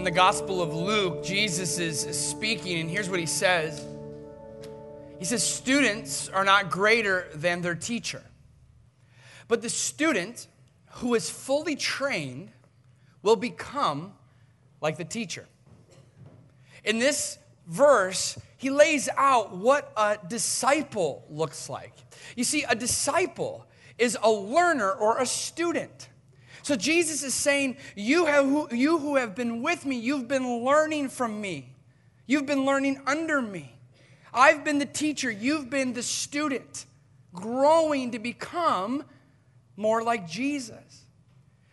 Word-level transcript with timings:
In 0.00 0.04
the 0.04 0.10
Gospel 0.10 0.62
of 0.62 0.72
Luke, 0.72 1.22
Jesus 1.22 1.78
is 1.78 2.18
speaking, 2.18 2.80
and 2.80 2.90
here's 2.90 3.10
what 3.10 3.20
he 3.20 3.26
says 3.26 3.84
He 5.18 5.26
says, 5.26 5.46
Students 5.46 6.26
are 6.30 6.42
not 6.42 6.70
greater 6.70 7.28
than 7.34 7.60
their 7.60 7.74
teacher, 7.74 8.22
but 9.46 9.60
the 9.60 9.68
student 9.68 10.46
who 10.92 11.14
is 11.14 11.28
fully 11.28 11.76
trained 11.76 12.50
will 13.22 13.36
become 13.36 14.14
like 14.80 14.96
the 14.96 15.04
teacher. 15.04 15.44
In 16.82 16.98
this 16.98 17.36
verse, 17.66 18.38
he 18.56 18.70
lays 18.70 19.06
out 19.18 19.54
what 19.54 19.92
a 19.98 20.16
disciple 20.26 21.26
looks 21.28 21.68
like. 21.68 21.92
You 22.36 22.44
see, 22.44 22.62
a 22.62 22.74
disciple 22.74 23.66
is 23.98 24.16
a 24.22 24.30
learner 24.30 24.92
or 24.92 25.18
a 25.18 25.26
student. 25.26 26.08
So 26.62 26.76
Jesus 26.76 27.22
is 27.22 27.34
saying, 27.34 27.76
you, 27.96 28.26
have, 28.26 28.72
you 28.72 28.98
who 28.98 29.16
have 29.16 29.34
been 29.34 29.62
with 29.62 29.86
me, 29.86 29.98
you've 29.98 30.28
been 30.28 30.64
learning 30.64 31.08
from 31.08 31.40
me. 31.40 31.74
You've 32.26 32.46
been 32.46 32.64
learning 32.64 33.00
under 33.06 33.42
me. 33.42 33.74
I've 34.32 34.64
been 34.64 34.78
the 34.78 34.86
teacher, 34.86 35.30
you've 35.30 35.70
been 35.70 35.92
the 35.92 36.02
student, 36.02 36.86
growing 37.34 38.12
to 38.12 38.18
become 38.18 39.04
more 39.76 40.02
like 40.02 40.28
Jesus. 40.28 41.06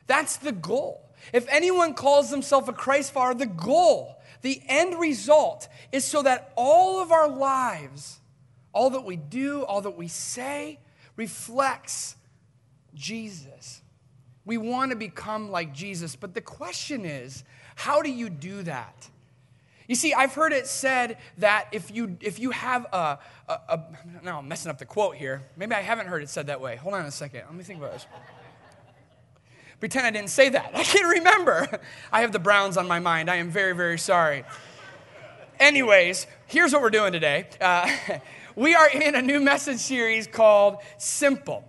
That's 0.08 0.38
the 0.38 0.52
goal. 0.52 1.04
If 1.34 1.46
anyone 1.50 1.94
calls 1.94 2.32
himself 2.32 2.68
a 2.68 2.74
Christ 2.74 3.12
follower, 3.12 3.34
the 3.34 3.46
goal, 3.46 4.18
the 4.42 4.62
end 4.68 5.00
result 5.00 5.68
is 5.92 6.06
so 6.06 6.24
that 6.24 6.54
all 6.56 7.02
of 7.02 7.12
our 7.12 7.28
lives, 7.28 8.20
all 8.74 8.92
that 8.92 9.04
we 9.04 9.16
do, 9.16 9.64
all 9.64 9.82
that 9.82 9.98
we 9.98 10.08
say, 10.08 10.80
reflects 11.16 12.16
Jesus. 12.94 13.82
We 14.48 14.58
want 14.58 14.92
to 14.92 14.96
become 14.96 15.52
like 15.52 15.74
Jesus, 15.74 16.16
but 16.16 16.34
the 16.34 16.40
question 16.40 17.04
is, 17.04 17.44
how 17.76 18.02
do 18.02 18.10
you 18.10 18.30
do 18.30 18.64
that? 18.64 19.10
You 19.90 19.96
see, 19.96 20.14
I've 20.14 20.34
heard 20.34 20.54
it 20.54 20.68
said 20.68 21.18
that 21.40 21.68
if 21.74 21.94
you 21.94 22.18
if 22.22 22.40
you 22.40 22.52
have 22.52 22.86
a, 22.94 23.20
a, 23.50 23.54
a 23.54 23.84
now 24.24 24.40
I'm 24.40 24.48
messing 24.48 24.70
up 24.70 24.78
the 24.78 24.86
quote 24.86 25.18
here. 25.18 25.44
Maybe 25.58 25.76
I 25.76 25.82
haven't 25.82 26.08
heard 26.08 26.24
it 26.24 26.30
said 26.30 26.48
that 26.48 26.62
way. 26.62 26.78
Hold 26.78 26.96
on 26.96 27.06
a 27.06 27.12
second. 27.12 27.42
Let 27.46 27.56
me 27.56 27.64
think 27.66 27.80
about 27.80 27.92
this. 27.92 28.06
Pretend 29.82 30.08
I 30.08 30.12
didn't 30.12 30.30
say 30.30 30.48
that. 30.48 30.72
I 30.74 30.84
can't 30.84 31.18
remember. 31.18 31.82
I 32.10 32.22
have 32.22 32.32
the 32.32 32.40
Browns 32.40 32.78
on 32.78 32.88
my 32.88 33.00
mind. 33.00 33.30
I 33.30 33.36
am 33.36 33.50
very, 33.50 33.76
very 33.76 34.00
sorry. 34.00 34.46
Anyways, 35.60 36.26
here's 36.46 36.72
what 36.72 36.82
we're 36.82 36.90
doing 36.90 37.12
today. 37.12 37.50
Uh, 37.60 37.92
we 38.56 38.76
are 38.76 38.90
in 38.90 39.14
a 39.14 39.22
new 39.22 39.42
message 39.42 39.80
series 39.80 40.26
called 40.26 40.78
Simple. 40.98 41.66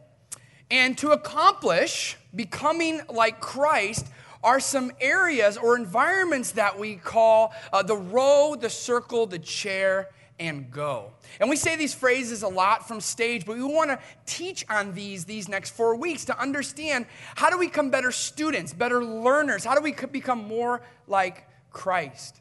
And 0.71 0.99
to 0.99 1.13
accomplish 1.13 2.17
becoming 2.35 3.01
like 3.09 3.41
Christ 3.41 4.07
are 4.43 4.61
some 4.61 4.93
areas 5.01 5.57
or 5.57 5.77
environments 5.77 6.53
that 6.53 6.79
we 6.79 6.97
call 6.97 7.53
uh, 7.73 7.83
the 7.83 7.97
row, 7.97 8.55
the 8.59 8.71
circle, 8.71 9.27
the 9.27 9.39
chair, 9.39 10.09
and 10.39 10.71
go. 10.71 11.11
And 11.41 11.51
we 11.51 11.57
say 11.57 11.75
these 11.77 11.95
phrases 11.95 12.43
a 12.43 12.49
lot 12.49 12.87
from 12.87 13.01
stage, 13.01 13.45
but 13.45 13.57
we 13.57 13.65
want 13.65 13.91
to 13.91 13.99
teach 14.25 14.65
on 14.69 14.95
these 14.95 15.25
these 15.25 15.49
next 15.49 15.71
four 15.71 15.97
weeks 15.97 16.27
to 16.27 16.39
understand 16.41 17.07
how 17.35 17.51
do 17.51 17.59
we 17.59 17.67
become 17.67 17.91
better 17.91 18.13
students, 18.13 18.73
better 18.73 19.05
learners? 19.05 19.65
How 19.65 19.75
do 19.75 19.81
we 19.81 19.93
become 19.93 20.47
more 20.47 20.81
like 21.09 21.49
Christ? 21.71 22.41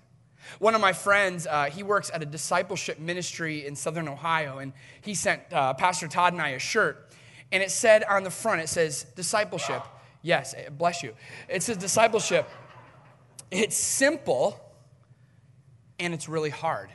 One 0.59 0.75
of 0.75 0.81
my 0.81 0.93
friends, 0.93 1.45
uh, 1.45 1.65
he 1.65 1.83
works 1.83 2.09
at 2.13 2.21
a 2.21 2.25
discipleship 2.25 2.99
ministry 2.99 3.65
in 3.65 3.75
Southern 3.75 4.07
Ohio, 4.07 4.59
and 4.59 4.73
he 5.01 5.13
sent 5.13 5.41
uh, 5.51 5.73
Pastor 5.73 6.07
Todd 6.07 6.33
and 6.33 6.41
I 6.41 6.49
a 6.49 6.59
shirt 6.59 7.06
and 7.51 7.63
it 7.63 7.71
said 7.71 8.03
on 8.03 8.23
the 8.23 8.31
front, 8.31 8.61
it 8.61 8.69
says 8.69 9.05
discipleship. 9.15 9.83
Yes, 10.21 10.53
eh, 10.57 10.69
bless 10.69 11.03
you. 11.03 11.13
It 11.47 11.63
says 11.63 11.77
discipleship. 11.77 12.49
It's 13.49 13.77
simple 13.77 14.59
and 15.99 16.13
it's 16.13 16.27
really 16.27 16.49
hard. 16.49 16.89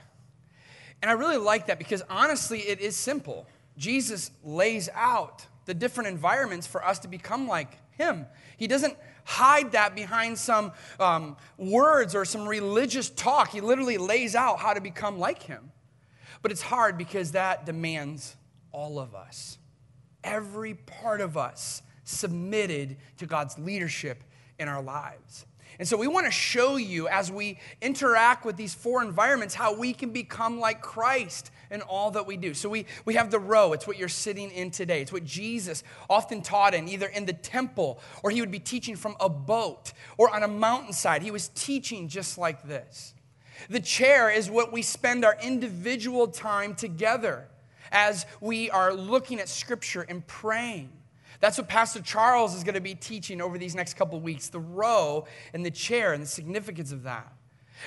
And 1.00 1.11
I 1.11 1.14
really 1.14 1.39
like 1.39 1.67
that 1.67 1.78
because 1.78 2.03
honestly, 2.08 2.61
it 2.61 2.80
is 2.80 2.95
simple. 2.95 3.47
Jesus 3.77 4.30
lays 4.45 4.89
out 4.95 5.46
the 5.64 5.74
different 5.74 6.08
environments 6.11 6.67
for 6.67 6.85
us 6.85 6.98
to 7.01 7.08
become 7.08 7.48
like 7.48 7.79
him. 7.92 8.27
He 8.57 8.67
doesn't 8.67 8.96
hide 9.24 9.73
that 9.73 9.95
behind 9.95 10.39
some 10.39 10.73
um, 11.01 11.36
words 11.57 12.14
or 12.14 12.24
some 12.24 12.46
religious 12.46 13.08
talk. 13.11 13.51
He 13.51 13.61
literally 13.61 13.98
lays 13.98 14.35
out 14.35 14.58
how 14.58 14.74
to 14.74 14.80
become 14.80 15.18
like 15.18 15.42
him. 15.42 15.73
But 16.42 16.52
it's 16.52 16.62
hard 16.62 16.98
because 16.98 17.33
that 17.33 17.64
demands 17.64 18.36
all 18.73 18.98
of 18.98 19.14
us 19.14 19.58
every 20.24 20.74
part 20.74 21.20
of 21.20 21.36
us 21.36 21.83
submitted 22.05 22.96
to 23.18 23.27
God's 23.27 23.58
leadership 23.58 24.22
in 24.58 24.68
our 24.68 24.83
lives. 24.83 25.46
And 25.78 25.88
so 25.88 25.96
we 25.96 26.06
want 26.06 26.27
to 26.27 26.33
show 26.33 26.77
you 26.77 27.08
as 27.08 27.33
we 27.33 27.58
interact 27.80 28.44
with 28.44 28.56
these 28.56 28.74
four 28.74 29.02
environments 29.02 29.55
how 29.55 29.74
we 29.74 29.92
can 29.92 30.11
become 30.11 30.61
like 30.61 30.82
Christ 30.82 31.50
in 31.70 31.80
all 31.82 32.11
that 32.12 32.27
we 32.27 32.36
do. 32.36 32.52
So 32.52 32.68
we, 32.68 32.86
we 33.05 33.14
have 33.14 33.30
the 33.30 33.38
row, 33.38 33.72
it's 33.72 33.86
what 33.86 33.98
you're 33.98 34.08
sitting 34.08 34.50
in 34.50 34.70
today. 34.70 35.00
It's 35.00 35.12
what 35.12 35.24
Jesus 35.24 35.82
often 36.11 36.42
taught 36.42 36.74
in, 36.74 36.88
either 36.88 37.06
in 37.06 37.24
the 37.24 37.32
temple 37.32 37.98
or 38.22 38.30
he 38.30 38.40
would 38.40 38.50
be 38.50 38.58
teaching 38.58 38.94
from 38.94 39.16
a 39.18 39.28
boat 39.28 39.92
or 40.18 40.34
on 40.34 40.42
a 40.42 40.48
mountainside. 40.48 41.22
He 41.22 41.30
was 41.30 41.48
teaching 41.48 42.08
just 42.08 42.36
like 42.36 42.62
this. 42.64 43.14
The 43.70 43.80
chair 43.80 44.30
is 44.30 44.50
what 44.50 44.72
we 44.72 44.82
spend 44.82 45.24
our 45.24 45.36
individual 45.42 46.28
time 46.28 46.74
together 46.74 47.48
as 47.92 48.27
we 48.41 48.70
are 48.70 48.92
looking 48.92 49.39
at 49.39 49.48
Scripture 49.48 50.03
and 50.03 50.27
praying. 50.27 50.91
That's 51.41 51.58
what 51.58 51.69
Pastor 51.69 52.01
Charles 52.01 52.55
is 52.55 52.64
going 52.64 52.75
to 52.75 52.80
be 52.80 52.95
teaching 52.95 53.41
over 53.41 53.58
these 53.58 53.75
next 53.75 53.95
couple 53.95 54.19
weeks 54.20 54.48
the 54.48 54.61
row 54.61 55.27
and 55.53 55.64
the 55.64 55.70
chair 55.70 56.13
and 56.13 56.23
the 56.23 56.27
significance 56.27 56.92
of 56.92 57.03
that. 57.05 57.33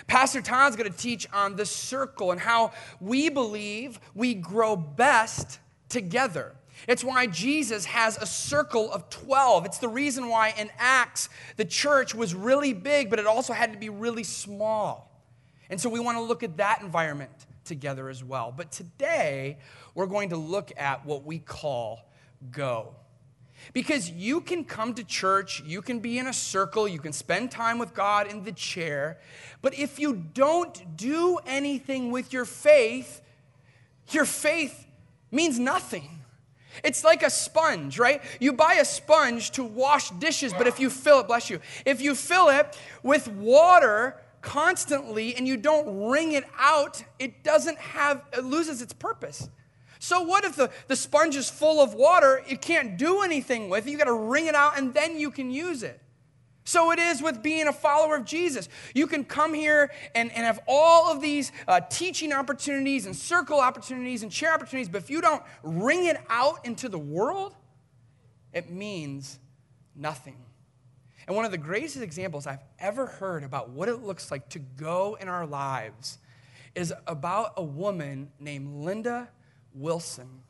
Pastor 0.08 0.42
Todd's 0.42 0.76
going 0.76 0.92
to 0.92 0.98
teach 0.98 1.26
on 1.34 1.56
the 1.56 1.66
circle 1.66 2.32
and 2.32 2.40
how 2.40 2.74
we 3.00 3.30
believe 3.30 4.00
we 4.14 4.34
grow 4.34 4.76
best 4.76 5.60
together. 5.90 6.54
It's 6.88 7.04
why 7.04 7.28
Jesus 7.28 7.86
has 7.86 8.18
a 8.18 8.26
circle 8.26 8.92
of 8.92 9.10
12. 9.10 9.66
It's 9.66 9.78
the 9.78 9.88
reason 9.88 10.28
why 10.28 10.54
in 10.58 10.70
Acts 10.78 11.30
the 11.56 11.64
church 11.64 12.14
was 12.14 12.36
really 12.36 12.74
big, 12.74 13.10
but 13.10 13.20
it 13.20 13.26
also 13.26 13.54
had 13.54 13.72
to 13.72 13.80
be 13.80 13.90
really 13.90 14.26
small. 14.26 15.10
And 15.70 15.80
so 15.80 15.90
we 15.90 16.00
want 16.00 16.18
to 16.18 16.24
look 16.24 16.44
at 16.44 16.58
that 16.58 16.82
environment 16.82 17.32
together 17.66 18.10
as 18.10 18.24
well. 18.24 18.54
But 18.56 18.72
today, 18.72 19.58
we're 19.94 20.06
going 20.06 20.30
to 20.30 20.38
look 20.38 20.72
at 20.78 21.06
what 21.06 21.26
we 21.26 21.40
call 21.40 22.10
go. 22.52 22.96
Because 23.74 24.10
you 24.10 24.42
can 24.42 24.64
come 24.64 24.94
to 24.94 25.04
church, 25.04 25.64
you 25.66 25.82
can 25.82 26.00
be 26.00 26.20
in 26.20 26.28
a 26.28 26.34
circle, 26.34 26.88
you 26.88 27.00
can 27.00 27.14
spend 27.14 27.52
time 27.52 27.80
with 27.80 27.94
God 27.94 28.28
in 28.28 28.44
the 28.44 28.52
chair, 28.52 29.18
but 29.62 29.74
if 29.74 30.00
you 30.00 30.14
don't 30.34 30.98
do 30.98 31.40
anything 31.46 32.12
with 32.12 32.34
your 32.34 32.46
faith, 32.46 33.22
your 34.12 34.26
faith 34.26 34.86
means 35.32 35.58
nothing. 35.58 36.22
It's 36.84 37.04
like 37.04 37.24
a 37.24 37.30
sponge, 37.30 37.98
right? 37.98 38.22
You 38.40 38.54
buy 38.54 38.76
a 38.76 38.86
sponge 38.86 39.52
to 39.52 39.64
wash 39.64 40.10
dishes, 40.12 40.54
but 40.54 40.68
if 40.68 40.80
you 40.80 40.90
fill 40.90 41.22
it, 41.22 41.28
bless 41.28 41.50
you, 41.50 41.60
if 41.86 42.02
you 42.02 42.14
fill 42.14 42.50
it 42.50 42.78
with 43.02 43.28
water, 43.30 44.22
constantly 44.46 45.36
and 45.36 45.46
you 45.46 45.58
don't 45.58 46.08
wring 46.08 46.32
it 46.32 46.46
out, 46.58 47.04
it 47.20 47.44
doesn't 47.44 47.78
have, 47.78 48.24
it 48.32 48.46
loses 48.46 48.82
its 48.82 48.94
purpose. 48.94 49.50
So, 50.00 50.22
what 50.22 50.46
if 50.46 50.56
the, 50.56 50.70
the 50.88 50.96
sponge 50.96 51.36
is 51.36 51.50
full 51.50 51.82
of 51.82 51.96
water? 51.96 52.42
You 52.48 52.58
can't 52.58 52.98
do 52.98 53.22
anything 53.22 53.70
with 53.70 53.88
it. 53.88 53.92
You 53.92 53.98
got 53.98 54.06
to 54.06 54.14
wring 54.14 54.46
it 54.46 54.56
out 54.56 54.78
and 54.78 54.94
then 54.94 55.20
you 55.20 55.32
can 55.32 55.50
use 55.50 55.84
it. 55.84 56.00
So 56.66 56.92
it 56.92 56.98
is 56.98 57.22
with 57.22 57.44
being 57.44 57.68
a 57.68 57.74
follower 57.74 58.16
of 58.16 58.26
Jesus. 58.26 58.68
You 58.96 59.06
can 59.06 59.24
come 59.24 59.54
here 59.54 59.92
and, 60.16 60.32
and 60.32 60.46
have 60.46 60.60
all 60.68 61.12
of 61.12 61.22
these 61.22 61.52
uh, 61.68 61.82
teaching 61.90 62.34
opportunities 62.34 63.06
and 63.06 63.16
circle 63.16 63.60
opportunities 63.60 64.24
and 64.24 64.32
chair 64.32 64.52
opportunities, 64.52 64.90
but 64.90 65.04
if 65.04 65.12
you 65.12 65.22
don't 65.22 65.44
wring 65.62 66.06
it 66.06 66.18
out 66.28 66.66
into 66.66 66.90
the 66.90 66.98
world, 66.98 67.56
it 68.52 68.72
means 68.72 69.40
nothing. 69.96 70.38
And 71.28 71.36
one 71.36 71.46
of 71.46 71.52
the 71.52 71.58
greatest 71.58 71.98
examples 71.98 72.46
I've 72.46 72.64
ever 72.80 73.08
heard 73.08 73.44
about 73.44 73.70
what 73.70 73.90
it 73.90 74.04
looks 74.04 74.30
like 74.30 74.48
to 74.50 74.60
go 74.60 75.18
in 75.20 75.28
our 75.28 75.46
lives 75.46 76.20
is 76.76 76.94
about 77.08 77.54
a 77.58 77.64
woman 77.64 78.32
named 78.40 78.84
Linda 78.84 79.30
Wilson. 79.74 80.42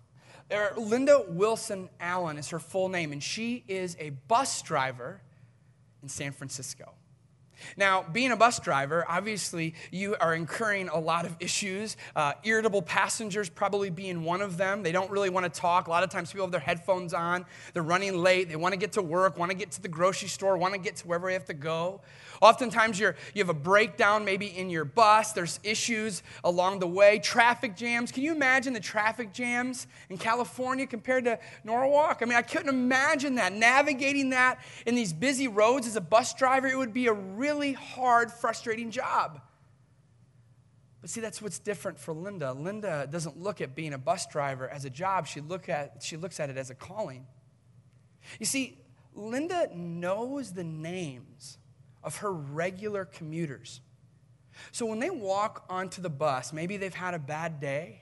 Linda 0.77 1.23
Wilson 1.27 1.89
Allen 1.99 2.37
is 2.37 2.49
her 2.49 2.59
full 2.59 2.89
name, 2.89 3.11
and 3.11 3.23
she 3.23 3.63
is 3.67 3.95
a 3.99 4.09
bus 4.09 4.61
driver 4.61 5.21
in 6.03 6.09
San 6.09 6.31
Francisco. 6.31 6.93
Now, 7.77 8.03
being 8.11 8.31
a 8.31 8.37
bus 8.37 8.59
driver, 8.59 9.05
obviously 9.07 9.73
you 9.91 10.15
are 10.19 10.35
incurring 10.35 10.89
a 10.89 10.99
lot 10.99 11.25
of 11.25 11.35
issues. 11.39 11.97
Uh, 12.15 12.33
irritable 12.43 12.81
passengers 12.81 13.49
probably 13.49 13.89
being 13.89 14.23
one 14.23 14.41
of 14.41 14.57
them. 14.57 14.83
They 14.83 14.91
don't 14.91 15.09
really 15.11 15.29
want 15.29 15.51
to 15.51 15.59
talk. 15.59 15.87
A 15.87 15.89
lot 15.89 16.03
of 16.03 16.09
times 16.09 16.31
people 16.31 16.45
have 16.45 16.51
their 16.51 16.59
headphones 16.59 17.13
on. 17.13 17.45
They're 17.73 17.83
running 17.83 18.17
late. 18.17 18.49
They 18.49 18.55
want 18.55 18.73
to 18.73 18.79
get 18.79 18.93
to 18.93 19.01
work, 19.01 19.37
want 19.37 19.51
to 19.51 19.57
get 19.57 19.71
to 19.71 19.81
the 19.81 19.87
grocery 19.87 20.27
store, 20.27 20.57
want 20.57 20.73
to 20.73 20.79
get 20.79 20.97
to 20.97 21.07
wherever 21.07 21.27
they 21.27 21.33
have 21.33 21.45
to 21.45 21.53
go. 21.53 22.01
Oftentimes 22.41 22.99
you're, 22.99 23.15
you 23.33 23.41
have 23.41 23.49
a 23.49 23.53
breakdown 23.53 24.25
maybe 24.25 24.47
in 24.47 24.69
your 24.69 24.85
bus. 24.85 25.31
There's 25.31 25.59
issues 25.63 26.23
along 26.43 26.79
the 26.79 26.87
way. 26.87 27.19
Traffic 27.19 27.75
jams. 27.75 28.11
Can 28.11 28.23
you 28.23 28.33
imagine 28.33 28.73
the 28.73 28.79
traffic 28.79 29.33
jams 29.33 29.87
in 30.09 30.17
California 30.17 30.85
compared 30.85 31.25
to 31.25 31.39
Norwalk? 31.63 32.19
I 32.21 32.25
mean, 32.25 32.37
I 32.37 32.41
couldn't 32.41 32.69
imagine 32.69 33.35
that. 33.35 33.53
Navigating 33.53 34.31
that 34.31 34.59
in 34.85 34.95
these 34.95 35.13
busy 35.13 35.47
roads 35.47 35.87
as 35.87 35.95
a 35.95 36.01
bus 36.01 36.33
driver, 36.33 36.67
it 36.67 36.77
would 36.77 36.93
be 36.93 37.07
a 37.07 37.13
really 37.45 37.73
hard, 37.73 38.31
frustrating 38.31 38.89
job. 38.89 39.39
But 41.01 41.11
see, 41.11 41.21
that's 41.21 41.41
what's 41.43 41.59
different 41.59 41.99
for 41.99 42.11
Linda. 42.11 42.51
Linda 42.53 43.07
doesn't 43.11 43.37
look 43.37 43.61
at 43.61 43.75
being 43.75 43.93
a 43.93 43.99
bus 43.99 44.25
driver 44.25 44.67
as 44.67 44.85
a 44.85 44.89
job, 44.89 45.27
she, 45.27 45.41
look 45.41 45.69
at, 45.69 46.01
she 46.01 46.17
looks 46.17 46.39
at 46.39 46.49
it 46.49 46.57
as 46.57 46.71
a 46.71 46.75
calling. 46.75 47.27
You 48.39 48.47
see, 48.47 48.79
Linda 49.13 49.69
knows 49.75 50.53
the 50.53 50.63
names 50.63 51.59
of 52.03 52.17
her 52.17 52.33
regular 52.33 53.05
commuters. 53.05 53.81
So 54.71 54.87
when 54.87 54.99
they 54.99 55.11
walk 55.11 55.65
onto 55.69 56.01
the 56.01 56.09
bus, 56.09 56.51
maybe 56.51 56.77
they've 56.77 56.93
had 56.93 57.13
a 57.13 57.19
bad 57.19 57.59
day, 57.59 58.01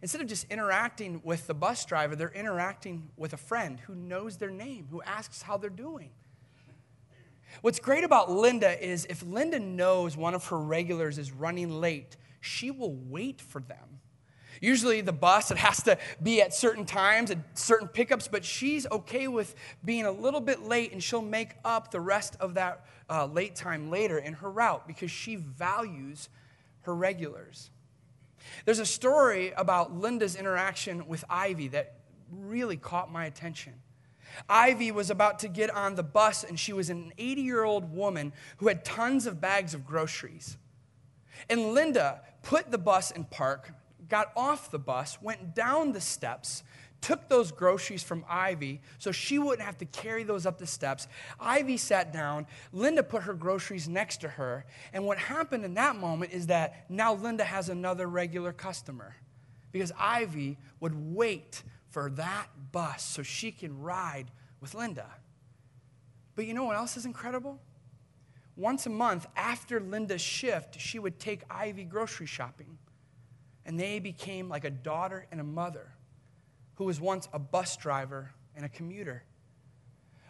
instead 0.00 0.20
of 0.20 0.28
just 0.28 0.46
interacting 0.48 1.20
with 1.24 1.48
the 1.48 1.54
bus 1.54 1.84
driver, 1.84 2.14
they're 2.14 2.30
interacting 2.30 3.10
with 3.16 3.32
a 3.32 3.36
friend 3.36 3.80
who 3.80 3.96
knows 3.96 4.36
their 4.36 4.50
name, 4.50 4.86
who 4.90 5.02
asks 5.02 5.42
how 5.42 5.56
they're 5.56 5.70
doing. 5.70 6.10
What's 7.62 7.78
great 7.78 8.04
about 8.04 8.30
Linda 8.30 8.82
is 8.84 9.06
if 9.08 9.22
Linda 9.22 9.58
knows 9.58 10.16
one 10.16 10.34
of 10.34 10.46
her 10.46 10.58
regulars 10.58 11.18
is 11.18 11.32
running 11.32 11.80
late, 11.80 12.16
she 12.40 12.70
will 12.70 12.94
wait 12.94 13.40
for 13.40 13.60
them. 13.60 14.00
Usually, 14.60 15.00
the 15.00 15.12
bus, 15.12 15.50
it 15.50 15.56
has 15.58 15.82
to 15.84 15.98
be 16.22 16.40
at 16.40 16.54
certain 16.54 16.84
times, 16.84 17.30
at 17.30 17.38
certain 17.58 17.88
pickups, 17.88 18.28
but 18.28 18.44
she's 18.44 18.86
okay 18.90 19.28
with 19.28 19.54
being 19.84 20.06
a 20.06 20.12
little 20.12 20.40
bit 20.40 20.62
late 20.62 20.92
and 20.92 21.02
she'll 21.02 21.22
make 21.22 21.54
up 21.64 21.90
the 21.90 22.00
rest 22.00 22.36
of 22.40 22.54
that 22.54 22.86
uh, 23.08 23.26
late 23.26 23.54
time 23.54 23.90
later 23.90 24.18
in 24.18 24.34
her 24.34 24.50
route 24.50 24.86
because 24.86 25.10
she 25.10 25.36
values 25.36 26.28
her 26.80 26.94
regulars. 26.94 27.70
There's 28.64 28.78
a 28.78 28.86
story 28.86 29.52
about 29.56 29.92
Linda's 29.92 30.36
interaction 30.36 31.08
with 31.08 31.24
Ivy 31.28 31.68
that 31.68 32.00
really 32.30 32.76
caught 32.76 33.10
my 33.10 33.26
attention. 33.26 33.74
Ivy 34.48 34.90
was 34.90 35.10
about 35.10 35.38
to 35.40 35.48
get 35.48 35.70
on 35.70 35.94
the 35.94 36.02
bus, 36.02 36.44
and 36.44 36.58
she 36.58 36.72
was 36.72 36.90
an 36.90 37.12
80 37.18 37.42
year 37.42 37.64
old 37.64 37.94
woman 37.94 38.32
who 38.58 38.68
had 38.68 38.84
tons 38.84 39.26
of 39.26 39.40
bags 39.40 39.74
of 39.74 39.86
groceries. 39.86 40.56
And 41.48 41.74
Linda 41.74 42.20
put 42.42 42.70
the 42.70 42.78
bus 42.78 43.10
in 43.10 43.24
park, 43.24 43.72
got 44.08 44.32
off 44.36 44.70
the 44.70 44.78
bus, 44.78 45.20
went 45.20 45.54
down 45.54 45.92
the 45.92 46.00
steps, 46.00 46.62
took 47.00 47.28
those 47.28 47.52
groceries 47.52 48.02
from 48.02 48.24
Ivy 48.28 48.80
so 48.98 49.12
she 49.12 49.38
wouldn't 49.38 49.64
have 49.64 49.78
to 49.78 49.84
carry 49.84 50.24
those 50.24 50.46
up 50.46 50.58
the 50.58 50.66
steps. 50.66 51.08
Ivy 51.38 51.76
sat 51.76 52.12
down. 52.12 52.46
Linda 52.72 53.02
put 53.02 53.22
her 53.22 53.34
groceries 53.34 53.88
next 53.88 54.18
to 54.22 54.28
her. 54.28 54.64
And 54.92 55.04
what 55.04 55.18
happened 55.18 55.64
in 55.64 55.74
that 55.74 55.96
moment 55.96 56.32
is 56.32 56.46
that 56.48 56.86
now 56.88 57.14
Linda 57.14 57.44
has 57.44 57.68
another 57.68 58.06
regular 58.06 58.52
customer 58.52 59.14
because 59.72 59.92
Ivy 59.98 60.56
would 60.80 60.94
wait 61.14 61.62
for 61.96 62.10
that 62.10 62.48
bus 62.72 63.02
so 63.02 63.22
she 63.22 63.50
can 63.50 63.80
ride 63.80 64.26
with 64.60 64.74
Linda. 64.74 65.06
But 66.34 66.44
you 66.44 66.52
know 66.52 66.64
what 66.64 66.76
else 66.76 66.98
is 66.98 67.06
incredible? 67.06 67.58
Once 68.54 68.84
a 68.84 68.90
month 68.90 69.26
after 69.34 69.80
Linda's 69.80 70.20
shift, 70.20 70.78
she 70.78 70.98
would 70.98 71.18
take 71.18 71.40
Ivy 71.48 71.84
grocery 71.84 72.26
shopping. 72.26 72.76
And 73.64 73.80
they 73.80 73.98
became 73.98 74.50
like 74.50 74.66
a 74.66 74.70
daughter 74.70 75.26
and 75.32 75.40
a 75.40 75.44
mother 75.44 75.88
who 76.74 76.84
was 76.84 77.00
once 77.00 77.30
a 77.32 77.38
bus 77.38 77.78
driver 77.78 78.30
and 78.54 78.66
a 78.66 78.68
commuter. 78.68 79.24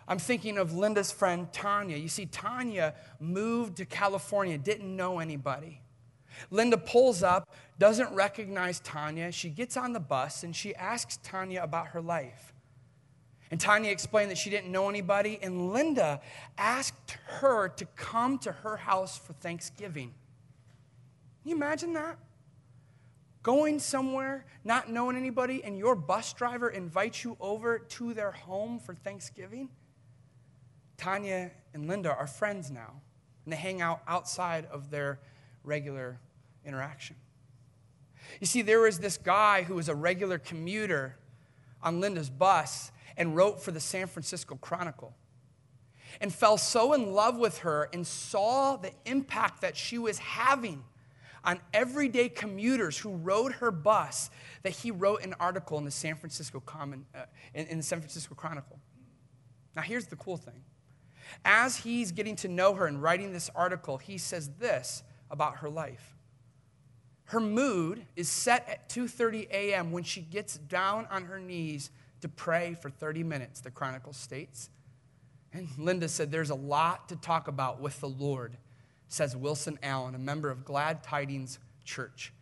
I'm 0.07 0.21
thinking 0.21 0.59
of 0.59 0.73
Linda's 0.73 1.11
friend 1.11 1.53
Tanya. 1.53 1.97
You 1.97 2.07
see, 2.07 2.27
Tanya 2.27 2.95
moved 3.19 3.79
to 3.79 3.87
California, 3.87 4.57
didn't 4.57 4.95
know 4.95 5.19
anybody. 5.19 5.81
Linda 6.51 6.79
pulls 6.79 7.23
up, 7.23 7.55
doesn't 7.79 8.15
recognize 8.15 8.81
Tanya. 8.81 9.33
She 9.33 9.51
gets 9.51 9.77
on 9.77 9.93
the 9.93 10.01
bus 10.01 10.43
and 10.43 10.55
she 10.55 10.75
asks 10.75 11.19
Tanya 11.23 11.63
about 11.63 11.89
her 11.89 12.01
life. 12.01 12.53
And 13.51 13.61
Tanya 13.61 13.91
explained 13.91 14.31
that 14.31 14.39
she 14.39 14.51
didn't 14.51 14.73
know 14.73 14.89
anybody, 14.89 15.39
and 15.41 15.73
Linda 15.73 16.21
asked 16.59 17.17
her 17.27 17.69
to 17.69 17.85
come 17.95 18.39
to 18.39 18.51
her 18.51 18.77
house 18.77 19.17
for 19.17 19.35
Thanksgiving. 19.35 20.13
Can 21.43 21.51
you 21.51 21.57
imagine 21.57 21.93
that? 21.93 22.19
Going 23.45 23.79
somewhere, 23.79 24.47
not 24.65 24.91
knowing 24.91 25.17
anybody, 25.17 25.63
and 25.63 25.79
your 25.79 25.95
bus 25.95 26.33
driver 26.33 26.69
invites 26.69 27.23
you 27.23 27.37
over 27.39 27.79
to 27.79 28.15
their 28.15 28.33
home 28.33 28.81
for 28.81 28.97
Thanksgiving? 28.97 29.69
Tanya 30.97 31.53
and 31.73 31.87
Linda 31.87 32.13
are 32.17 32.27
friends 32.27 32.73
now, 32.73 33.01
and 33.45 33.53
they 33.53 33.57
hang 33.57 33.81
out 33.81 34.01
outside 34.09 34.67
of 34.73 34.91
their 34.91 35.21
regular 35.63 36.19
interaction. 36.67 37.17
You 38.41 38.47
see, 38.47 38.63
there 38.63 38.81
was 38.81 38.99
this 38.99 39.17
guy 39.17 39.63
who 39.63 39.75
was 39.75 39.89
a 39.89 39.95
regular 39.95 40.39
commuter 40.39 41.17
on 41.83 42.01
Linda's 42.01 42.31
bus 42.31 42.91
and 43.17 43.37
wrote 43.37 43.63
for 43.63 43.71
the 43.71 43.81
San 43.81 44.07
Francisco 44.07 44.57
Chronicle 44.57 45.15
and 46.21 46.33
fell 46.35 46.57
so 46.59 46.93
in 46.93 47.13
love 47.13 47.39
with 47.39 47.59
her 47.59 47.89
and 47.93 48.07
saw 48.07 48.77
the 48.77 48.91
impact 49.05 49.61
that 49.61 49.77
she 49.77 49.99
was 49.99 50.19
having 50.19 50.85
on 51.45 51.61
everyday 51.73 52.29
commuters 52.29 52.99
who 52.99 53.11
rode 53.11 53.53
her 53.53 53.71
bus 53.71 54.31
that 54.63 54.71
he 54.71 54.91
wrote 54.91 55.23
an 55.23 55.35
article 55.39 55.79
in 55.79 55.85
the 55.85 55.91
San 55.91 56.17
Francisco 56.17 56.61
Common, 56.61 57.07
uh, 57.15 57.25
in, 57.55 57.67
in 57.67 57.77
the 57.77 57.83
San 57.83 58.01
Francisco 58.01 58.35
Chronicle. 58.35 58.81
Now, 59.77 59.83
here's 59.83 60.07
the 60.07 60.17
cool 60.17 60.37
thing. 60.37 60.65
As 61.45 61.77
he's 61.77 62.13
getting 62.13 62.35
to 62.37 62.49
know 62.49 62.75
her 62.75 62.87
and 62.87 63.01
writing 63.03 63.33
this 63.33 63.51
article, 63.55 63.99
he 63.99 64.19
says 64.19 64.51
this 64.59 65.03
about 65.31 65.59
her 65.59 65.71
life. 65.71 66.16
Her 67.27 67.41
mood 67.41 68.05
is 68.15 68.29
set 68.29 68.69
at 68.69 68.89
2:30 68.89 69.49
a.m. 69.51 69.93
when 69.93 70.05
she 70.05 70.21
gets 70.21 70.59
down 70.59 71.07
on 71.11 71.25
her 71.25 71.39
knees 71.39 71.91
to 72.21 72.29
pray 72.29 72.75
for 72.75 72.89
30 72.89 73.23
minutes, 73.25 73.61
the 73.61 73.71
Chronicle 73.71 74.13
states. 74.13 74.71
And 75.53 75.69
Linda 75.79 76.09
said, 76.09 76.31
There's 76.31 76.51
a 76.51 76.55
lot 76.55 77.09
to 77.09 77.17
talk 77.17 77.49
about 77.49 77.81
with 77.81 78.01
the 78.01 78.09
Lord 78.09 78.57
says 79.09 79.37
Wilson 79.37 79.79
Allen, 79.83 80.15
a 80.15 80.19
member 80.19 80.51
of 80.51 80.65
Glad 80.65 81.03
Tidings 81.03 81.59
Church 81.85 82.33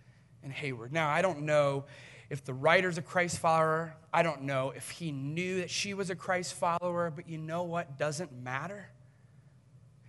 in 0.42 0.50
Hayward. 0.50 0.92
Now, 0.92 1.08
I 1.08 1.22
don't 1.22 1.42
know 1.42 1.84
if 2.30 2.44
the 2.44 2.54
writer's 2.54 2.98
a 2.98 3.02
Christ 3.02 3.38
follower. 3.38 3.94
I 4.12 4.22
don't 4.22 4.42
know 4.42 4.72
if 4.74 4.90
he 4.90 5.12
knew 5.12 5.58
that 5.60 5.70
she 5.70 5.94
was 5.94 6.10
a 6.10 6.16
Christ 6.16 6.54
follower, 6.54 7.12
but 7.14 7.28
you 7.28 7.38
know 7.38 7.64
what? 7.64 7.98
Doesn't 7.98 8.32
matter. 8.32 8.88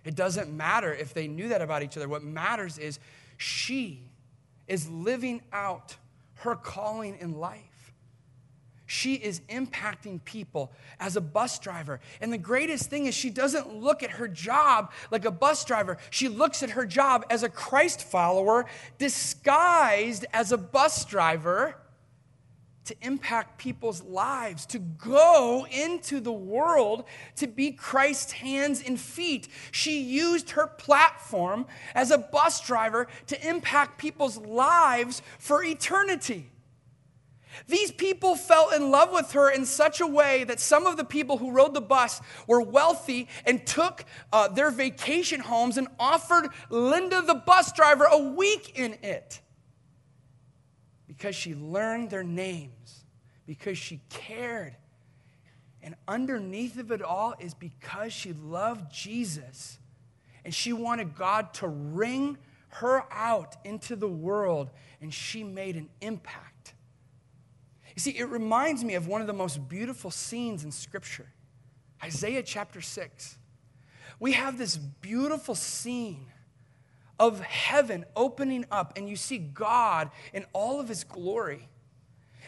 It 0.04 0.14
doesn't 0.14 0.54
matter 0.54 0.94
if 0.94 1.12
they 1.12 1.28
knew 1.28 1.48
that 1.48 1.60
about 1.60 1.82
each 1.82 1.96
other. 1.96 2.08
What 2.08 2.22
matters 2.22 2.78
is 2.78 2.98
she 3.36 4.02
is 4.68 4.88
living 4.88 5.42
out 5.52 5.96
her 6.34 6.54
calling 6.54 7.16
in 7.18 7.32
life. 7.32 7.92
She 8.86 9.14
is 9.14 9.40
impacting 9.48 10.24
people 10.24 10.72
as 11.00 11.16
a 11.16 11.20
bus 11.20 11.58
driver. 11.58 12.00
And 12.20 12.32
the 12.32 12.38
greatest 12.38 12.88
thing 12.88 13.06
is, 13.06 13.14
she 13.14 13.30
doesn't 13.30 13.74
look 13.74 14.04
at 14.04 14.10
her 14.10 14.28
job 14.28 14.92
like 15.10 15.24
a 15.24 15.30
bus 15.30 15.64
driver. 15.64 15.98
She 16.10 16.28
looks 16.28 16.62
at 16.62 16.70
her 16.70 16.86
job 16.86 17.24
as 17.28 17.42
a 17.42 17.48
Christ 17.48 18.02
follower, 18.02 18.66
disguised 18.96 20.24
as 20.32 20.52
a 20.52 20.56
bus 20.56 21.04
driver 21.04 21.74
to 22.86 22.96
impact 23.02 23.58
people's 23.58 24.02
lives, 24.02 24.66
to 24.66 24.78
go 24.78 25.66
into 25.70 26.20
the 26.20 26.32
world 26.32 27.04
to 27.36 27.46
be 27.46 27.72
Christ's 27.72 28.32
hands 28.32 28.82
and 28.84 28.98
feet. 28.98 29.48
She 29.70 30.00
used 30.00 30.50
her 30.50 30.66
platform 30.66 31.66
as 31.94 32.10
a 32.10 32.18
bus 32.18 32.60
driver 32.66 33.08
to 33.26 33.48
impact 33.48 33.98
people's 33.98 34.38
lives 34.38 35.22
for 35.38 35.62
eternity. 35.62 36.50
These 37.68 37.92
people 37.92 38.36
fell 38.36 38.70
in 38.70 38.90
love 38.90 39.12
with 39.12 39.32
her 39.32 39.50
in 39.50 39.64
such 39.64 40.00
a 40.00 40.06
way 40.06 40.44
that 40.44 40.60
some 40.60 40.86
of 40.86 40.96
the 40.96 41.04
people 41.04 41.38
who 41.38 41.50
rode 41.50 41.74
the 41.74 41.80
bus 41.80 42.20
were 42.46 42.60
wealthy 42.60 43.28
and 43.46 43.66
took 43.66 44.04
uh, 44.32 44.48
their 44.48 44.70
vacation 44.70 45.40
homes 45.40 45.78
and 45.78 45.88
offered 45.98 46.48
Linda, 46.68 47.22
the 47.22 47.34
bus 47.34 47.72
driver, 47.72 48.04
a 48.04 48.18
week 48.18 48.78
in 48.78 48.98
it 49.02 49.40
because 51.06 51.34
she 51.34 51.54
learned 51.54 52.10
their 52.10 52.24
names, 52.24 53.04
because 53.46 53.78
she 53.78 54.00
cared. 54.08 54.76
And 55.82 55.94
underneath 56.08 56.78
of 56.78 56.90
it 56.90 57.02
all 57.02 57.34
is 57.38 57.54
because 57.54 58.12
she 58.12 58.32
loved 58.32 58.92
Jesus 58.92 59.78
and 60.44 60.54
she 60.54 60.72
wanted 60.72 61.16
God 61.16 61.52
to 61.54 61.68
wring 61.68 62.38
her 62.68 63.04
out 63.10 63.56
into 63.64 63.96
the 63.96 64.08
world, 64.08 64.70
and 65.00 65.12
she 65.12 65.42
made 65.42 65.76
an 65.76 65.88
impact. 66.00 66.74
You 67.96 68.00
see, 68.00 68.10
it 68.12 68.28
reminds 68.28 68.84
me 68.84 68.94
of 68.94 69.08
one 69.08 69.22
of 69.22 69.26
the 69.26 69.32
most 69.32 69.68
beautiful 69.68 70.10
scenes 70.10 70.64
in 70.64 70.70
Scripture 70.70 71.26
Isaiah 72.04 72.42
chapter 72.42 72.80
6. 72.80 73.38
We 74.20 74.32
have 74.32 74.58
this 74.58 74.76
beautiful 74.76 75.54
scene 75.54 76.26
of 77.18 77.40
heaven 77.40 78.04
opening 78.14 78.64
up, 78.70 78.96
and 78.96 79.08
you 79.08 79.16
see 79.16 79.38
God 79.38 80.10
in 80.32 80.44
all 80.52 80.80
of 80.80 80.88
his 80.88 81.04
glory. 81.04 81.68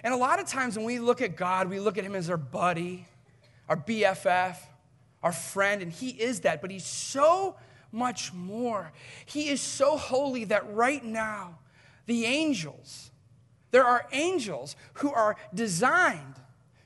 And 0.03 0.15
a 0.15 0.17
lot 0.17 0.41
of 0.41 0.47
times 0.47 0.77
when 0.77 0.85
we 0.85 0.99
look 0.99 1.21
at 1.23 1.37
God, 1.37 1.69
we 1.69 1.81
look 1.81 1.99
at 1.99 2.05
him 2.05 2.15
as 2.15 2.31
our 2.31 2.37
buddy, 2.37 3.07
our 3.69 3.77
BFF, 3.77 4.57
our 5.23 5.33
friend, 5.33 5.83
and 5.83 5.93
he 5.93 6.11
is 6.11 6.41
that, 6.41 6.61
but 6.61 6.71
he's 6.71 6.85
so 6.85 7.57
much 7.91 8.33
more. 8.33 8.93
He 9.27 9.49
is 9.49 9.61
so 9.61 9.97
holy 9.97 10.45
that 10.45 10.73
right 10.73 11.05
now, 11.05 11.59
the 12.07 12.27
angels, 12.27 13.11
there 13.71 13.85
are 13.85 14.07
angels 14.13 14.77
who 14.95 15.13
are 15.13 15.37
designed 15.55 16.35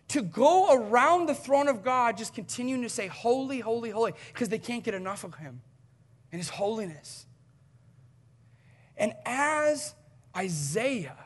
to 0.09 0.23
go 0.23 0.75
around 0.75 1.27
the 1.27 1.35
throne 1.35 1.69
of 1.69 1.83
God, 1.83 2.19
just 2.19 2.35
continuing 2.35 2.83
to 2.83 2.89
say, 2.89 3.07
Holy, 3.07 3.61
holy, 3.61 3.91
holy, 3.91 4.13
because 4.33 4.49
they 4.49 4.59
can't 4.59 4.85
get 4.85 4.95
enough 4.95 5.25
of 5.25 5.35
Him. 5.37 5.63
and 6.31 6.41
his 6.41 6.49
holiness. 6.49 7.27
And 9.03 9.15
as 9.27 9.97
Isaiah 10.35 11.19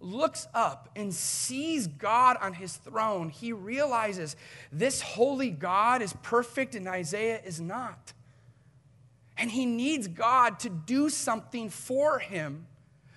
looks 0.00 0.46
up 0.52 0.90
and 0.94 1.14
sees 1.14 1.86
God 1.86 2.36
on 2.42 2.52
his 2.52 2.76
throne, 2.76 3.30
he 3.30 3.54
realizes 3.54 4.36
this 4.70 5.00
holy 5.00 5.48
God 5.48 6.02
is 6.02 6.12
perfect 6.22 6.74
and 6.74 6.86
Isaiah 6.86 7.40
is 7.42 7.58
not. 7.58 8.12
And 9.38 9.50
he 9.50 9.64
needs 9.64 10.08
God 10.08 10.60
to 10.60 10.68
do 10.68 11.08
something 11.08 11.70
for 11.70 12.18
him 12.18 12.66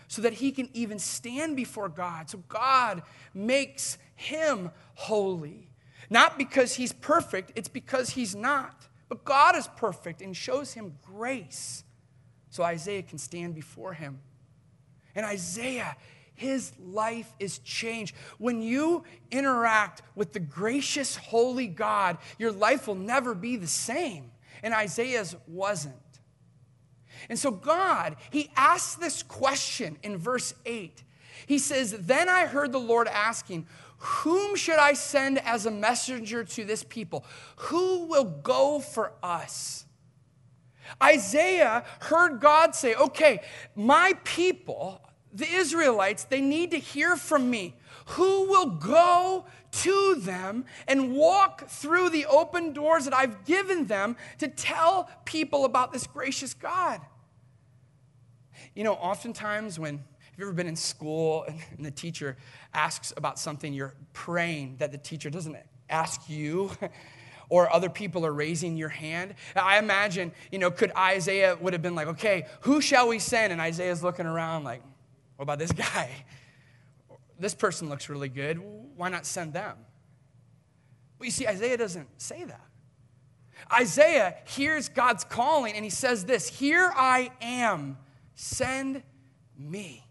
so 0.08 0.22
that 0.22 0.34
he 0.34 0.53
can 0.53 0.70
even 0.74 0.98
stand 0.98 1.58
before 1.58 1.89
God. 1.89 2.29
So 2.29 2.38
God 2.48 3.03
makes 3.34 3.98
him 4.15 4.72
holy. 4.93 5.67
Not 6.10 6.38
because 6.38 6.75
he's 6.75 6.93
perfect, 6.93 7.51
it's 7.55 7.67
because 7.67 8.12
he's 8.12 8.34
not. 8.34 8.88
But 9.10 9.25
God 9.25 9.58
is 9.58 9.67
perfect 9.75 10.22
and 10.22 10.38
shows 10.38 10.72
him 10.72 10.96
grace 11.05 11.84
so 12.51 12.63
Isaiah 12.63 13.01
can 13.01 13.17
stand 13.17 13.55
before 13.55 13.93
him. 13.93 14.20
And 15.15 15.25
Isaiah, 15.25 15.96
his 16.36 16.74
life 16.79 17.34
is 17.39 17.60
changed. 17.60 18.15
When 18.38 18.62
you 18.62 19.03
interact 19.31 20.03
with 20.15 20.34
the 20.34 20.39
gracious, 20.39 21.15
holy 21.15 21.67
God, 21.67 22.17
your 22.38 22.51
life 22.51 22.88
will 22.88 22.96
never 22.96 23.34
be 23.34 23.55
the 23.55 23.67
same. 23.67 24.31
And 24.62 24.74
Isaiah's 24.74 25.36
wasn't. 25.48 25.96
And 27.29 27.39
so, 27.39 27.51
God, 27.51 28.17
he 28.31 28.51
asks 28.55 28.96
this 28.96 29.24
question 29.24 29.98
in 30.03 30.17
verse 30.17 30.53
8. 30.65 31.03
He 31.46 31.58
says, 31.58 31.96
Then 32.00 32.27
I 32.27 32.48
heard 32.48 32.72
the 32.72 32.79
Lord 32.79 33.08
asking, 33.08 33.67
Whom 33.98 34.55
should 34.55 34.79
I 34.79 34.93
send 34.93 35.39
as 35.39 35.65
a 35.65 35.72
messenger 35.72 36.43
to 36.43 36.65
this 36.65 36.84
people? 36.84 37.25
Who 37.58 38.08
will 38.08 38.25
go 38.25 38.79
for 38.79 39.13
us? 39.24 39.86
Isaiah 41.01 41.83
heard 42.01 42.39
God 42.39 42.75
say, 42.75 42.95
Okay, 42.95 43.41
my 43.75 44.13
people, 44.24 45.01
the 45.33 45.48
Israelites, 45.48 46.24
they 46.25 46.41
need 46.41 46.71
to 46.71 46.77
hear 46.77 47.15
from 47.15 47.50
me. 47.50 47.75
Who 48.07 48.48
will 48.48 48.67
go 48.67 49.45
to 49.71 50.15
them 50.15 50.65
and 50.88 51.15
walk 51.15 51.67
through 51.69 52.10
the 52.10 52.25
open 52.25 52.74
doors 52.74 53.05
that 53.05 53.13
I've 53.13 53.45
given 53.45 53.86
them 53.88 54.17
to 54.39 54.48
tell 54.48 55.10
people 55.25 55.65
about 55.65 55.93
this 55.93 56.07
gracious 56.07 56.53
God? 56.53 57.00
You 58.75 58.83
know, 58.83 58.93
oftentimes 58.93 59.79
when 59.79 59.98
have 59.98 60.39
you 60.39 60.45
ever 60.45 60.53
been 60.53 60.67
in 60.67 60.75
school 60.75 61.45
and 61.48 61.86
the 61.86 61.91
teacher 61.91 62.38
asks 62.74 63.13
about 63.15 63.38
something, 63.38 63.74
you're 63.74 63.95
praying 64.13 64.77
that 64.77 64.91
the 64.91 64.98
teacher 64.98 65.29
doesn't 65.29 65.57
ask 65.89 66.29
you 66.29 66.71
or 67.51 67.72
other 67.72 67.89
people 67.89 68.25
are 68.25 68.31
raising 68.31 68.77
your 68.77 68.88
hand. 68.88 69.36
I 69.58 69.77
imagine, 69.77 70.31
you 70.53 70.58
know, 70.58 70.72
could 70.72 70.89
Isaiah 70.96 71.58
would 71.60 71.74
have 71.74 71.81
been 71.81 71.96
like, 71.96 72.08
okay, 72.08 72.46
who 72.62 72.79
shall 72.79 73.10
we 73.10 73.20
send? 73.20 73.51
And 73.51 73.60
Isaiah's 73.62 74.01
looking 74.01 74.25
around 74.25 74.63
like, 74.63 74.81
what 75.36 75.43
about 75.43 75.60
this 75.60 75.72
guy? 75.93 76.10
This 77.38 77.53
person 77.53 77.89
looks 77.89 78.08
really 78.08 78.29
good. 78.29 78.58
Why 78.96 79.10
not 79.10 79.25
send 79.25 79.51
them? 79.51 79.75
But 81.20 81.25
you 81.25 81.31
see, 81.31 81.46
Isaiah 81.46 81.75
doesn't 81.75 82.08
say 82.22 82.46
that. 82.46 82.65
Isaiah 83.70 84.36
hears 84.46 84.88
God's 84.88 85.25
calling 85.25 85.75
and 85.75 85.84
he 85.84 85.91
says 85.91 86.24
this 86.24 86.48
Here 86.48 86.89
I 86.96 87.31
am, 87.41 87.98
send 88.34 89.03
me. 89.58 90.08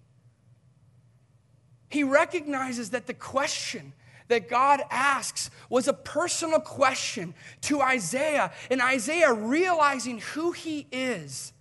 He 1.89 2.05
recognizes 2.05 2.91
that 2.91 3.07
the 3.07 3.15
question 3.15 3.95
that 4.31 4.49
God 4.49 4.83
asks 4.91 5.51
was 5.69 5.87
a 5.87 5.93
personal 5.93 6.61
question 6.61 7.35
to 7.63 7.81
Isaiah. 7.81 8.53
And 8.71 8.81
Isaiah, 8.81 9.33
realizing 9.33 10.21
who 10.21 10.53
he 10.53 10.87
is, 10.91 11.53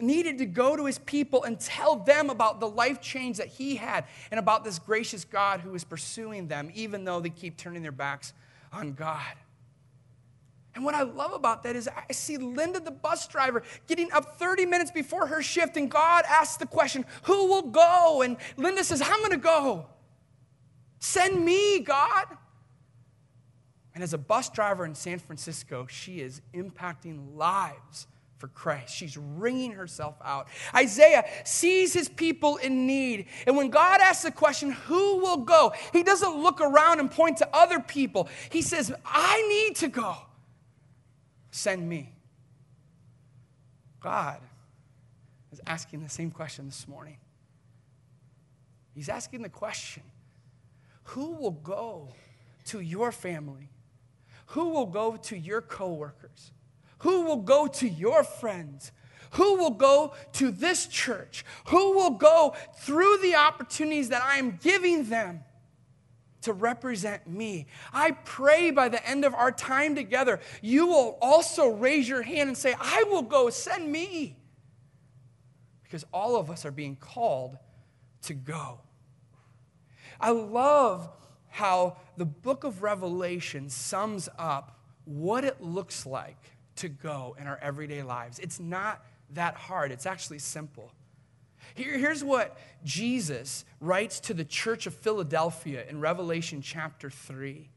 needed 0.00 0.38
to 0.38 0.46
go 0.46 0.74
to 0.74 0.84
his 0.86 0.98
people 0.98 1.44
and 1.44 1.60
tell 1.60 1.96
them 1.96 2.30
about 2.30 2.60
the 2.60 2.68
life 2.68 3.00
change 3.00 3.36
that 3.36 3.48
he 3.48 3.76
had 3.76 4.04
and 4.30 4.40
about 4.40 4.64
this 4.64 4.78
gracious 4.78 5.24
God 5.24 5.60
who 5.60 5.74
is 5.74 5.84
pursuing 5.84 6.48
them, 6.48 6.70
even 6.74 7.04
though 7.04 7.20
they 7.20 7.30
keep 7.30 7.56
turning 7.56 7.82
their 7.82 7.92
backs 7.92 8.32
on 8.72 8.94
God. 8.94 9.34
And 10.74 10.84
what 10.84 10.94
I 10.94 11.02
love 11.02 11.32
about 11.32 11.62
that 11.62 11.74
is 11.74 11.88
I 11.88 12.12
see 12.12 12.36
Linda, 12.36 12.80
the 12.80 12.90
bus 12.90 13.26
driver, 13.28 13.62
getting 13.86 14.12
up 14.12 14.38
30 14.38 14.66
minutes 14.66 14.90
before 14.90 15.26
her 15.26 15.42
shift, 15.42 15.78
and 15.78 15.90
God 15.90 16.24
asks 16.28 16.58
the 16.58 16.66
question, 16.66 17.06
Who 17.22 17.46
will 17.46 17.62
go? 17.62 18.20
And 18.22 18.36
Linda 18.58 18.84
says, 18.84 19.00
I'm 19.00 19.18
going 19.20 19.30
to 19.30 19.38
go. 19.38 19.86
Send 20.98 21.44
me, 21.44 21.80
God. 21.80 22.26
And 23.94 24.02
as 24.02 24.12
a 24.12 24.18
bus 24.18 24.50
driver 24.50 24.84
in 24.84 24.94
San 24.94 25.18
Francisco, 25.18 25.86
she 25.88 26.20
is 26.20 26.42
impacting 26.52 27.34
lives 27.34 28.06
for 28.38 28.48
Christ. 28.48 28.94
She's 28.94 29.16
wringing 29.16 29.72
herself 29.72 30.16
out. 30.22 30.48
Isaiah 30.74 31.24
sees 31.44 31.94
his 31.94 32.08
people 32.08 32.56
in 32.56 32.86
need. 32.86 33.26
And 33.46 33.56
when 33.56 33.70
God 33.70 34.00
asks 34.02 34.24
the 34.24 34.30
question, 34.30 34.72
Who 34.72 35.16
will 35.18 35.38
go? 35.38 35.72
He 35.92 36.02
doesn't 36.02 36.36
look 36.36 36.60
around 36.60 37.00
and 37.00 37.10
point 37.10 37.38
to 37.38 37.48
other 37.56 37.80
people. 37.80 38.28
He 38.50 38.60
says, 38.60 38.92
I 39.04 39.46
need 39.48 39.76
to 39.76 39.88
go. 39.88 40.16
Send 41.50 41.88
me. 41.88 42.12
God 44.00 44.40
is 45.52 45.60
asking 45.66 46.02
the 46.02 46.10
same 46.10 46.30
question 46.30 46.66
this 46.66 46.86
morning. 46.86 47.16
He's 48.94 49.08
asking 49.08 49.42
the 49.42 49.48
question 49.48 50.02
who 51.06 51.32
will 51.32 51.52
go 51.52 52.08
to 52.66 52.80
your 52.80 53.12
family? 53.12 53.70
Who 54.46 54.70
will 54.70 54.86
go 54.86 55.16
to 55.16 55.36
your 55.36 55.60
coworkers? 55.62 56.52
Who 56.98 57.22
will 57.22 57.42
go 57.42 57.66
to 57.66 57.88
your 57.88 58.24
friends? 58.24 58.92
Who 59.32 59.56
will 59.56 59.70
go 59.70 60.14
to 60.34 60.50
this 60.50 60.86
church? 60.86 61.44
Who 61.68 61.92
will 61.92 62.10
go 62.10 62.54
through 62.78 63.18
the 63.18 63.36
opportunities 63.36 64.08
that 64.08 64.22
I 64.22 64.38
am 64.38 64.58
giving 64.62 65.08
them 65.08 65.44
to 66.42 66.52
represent 66.52 67.28
me? 67.28 67.66
I 67.92 68.12
pray 68.12 68.70
by 68.70 68.88
the 68.88 69.06
end 69.08 69.24
of 69.24 69.34
our 69.34 69.52
time 69.52 69.94
together, 69.94 70.40
you 70.60 70.86
will 70.86 71.18
also 71.20 71.68
raise 71.68 72.08
your 72.08 72.22
hand 72.22 72.48
and 72.48 72.58
say, 72.58 72.74
I 72.80 73.04
will 73.08 73.22
go, 73.22 73.50
send 73.50 73.90
me. 73.90 74.36
Because 75.84 76.04
all 76.12 76.36
of 76.36 76.50
us 76.50 76.64
are 76.64 76.72
being 76.72 76.96
called 76.96 77.58
to 78.22 78.34
go. 78.34 78.80
I 80.20 80.30
love 80.30 81.08
how 81.48 81.96
the 82.16 82.24
book 82.24 82.64
of 82.64 82.82
Revelation 82.82 83.68
sums 83.68 84.28
up 84.38 84.78
what 85.04 85.44
it 85.44 85.62
looks 85.62 86.04
like 86.04 86.52
to 86.76 86.88
go 86.88 87.36
in 87.38 87.46
our 87.46 87.58
everyday 87.62 88.02
lives. 88.02 88.38
It's 88.38 88.60
not 88.60 89.04
that 89.30 89.54
hard, 89.54 89.92
it's 89.92 90.06
actually 90.06 90.38
simple. 90.38 90.92
Here, 91.74 91.98
here's 91.98 92.22
what 92.22 92.58
Jesus 92.84 93.64
writes 93.80 94.20
to 94.20 94.34
the 94.34 94.44
church 94.44 94.86
of 94.86 94.94
Philadelphia 94.94 95.84
in 95.88 96.00
Revelation 96.00 96.62
chapter 96.62 97.10
3. 97.10 97.52
He 97.52 97.68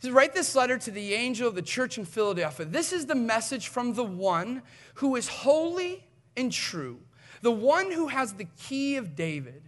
says, 0.00 0.10
Write 0.10 0.34
this 0.34 0.54
letter 0.54 0.78
to 0.78 0.90
the 0.90 1.14
angel 1.14 1.48
of 1.48 1.54
the 1.54 1.62
church 1.62 1.96
in 1.96 2.04
Philadelphia. 2.04 2.66
This 2.66 2.92
is 2.92 3.06
the 3.06 3.14
message 3.14 3.68
from 3.68 3.94
the 3.94 4.04
one 4.04 4.62
who 4.94 5.16
is 5.16 5.28
holy 5.28 6.04
and 6.36 6.52
true, 6.52 7.00
the 7.40 7.52
one 7.52 7.90
who 7.90 8.08
has 8.08 8.34
the 8.34 8.46
key 8.58 8.96
of 8.96 9.14
David. 9.14 9.62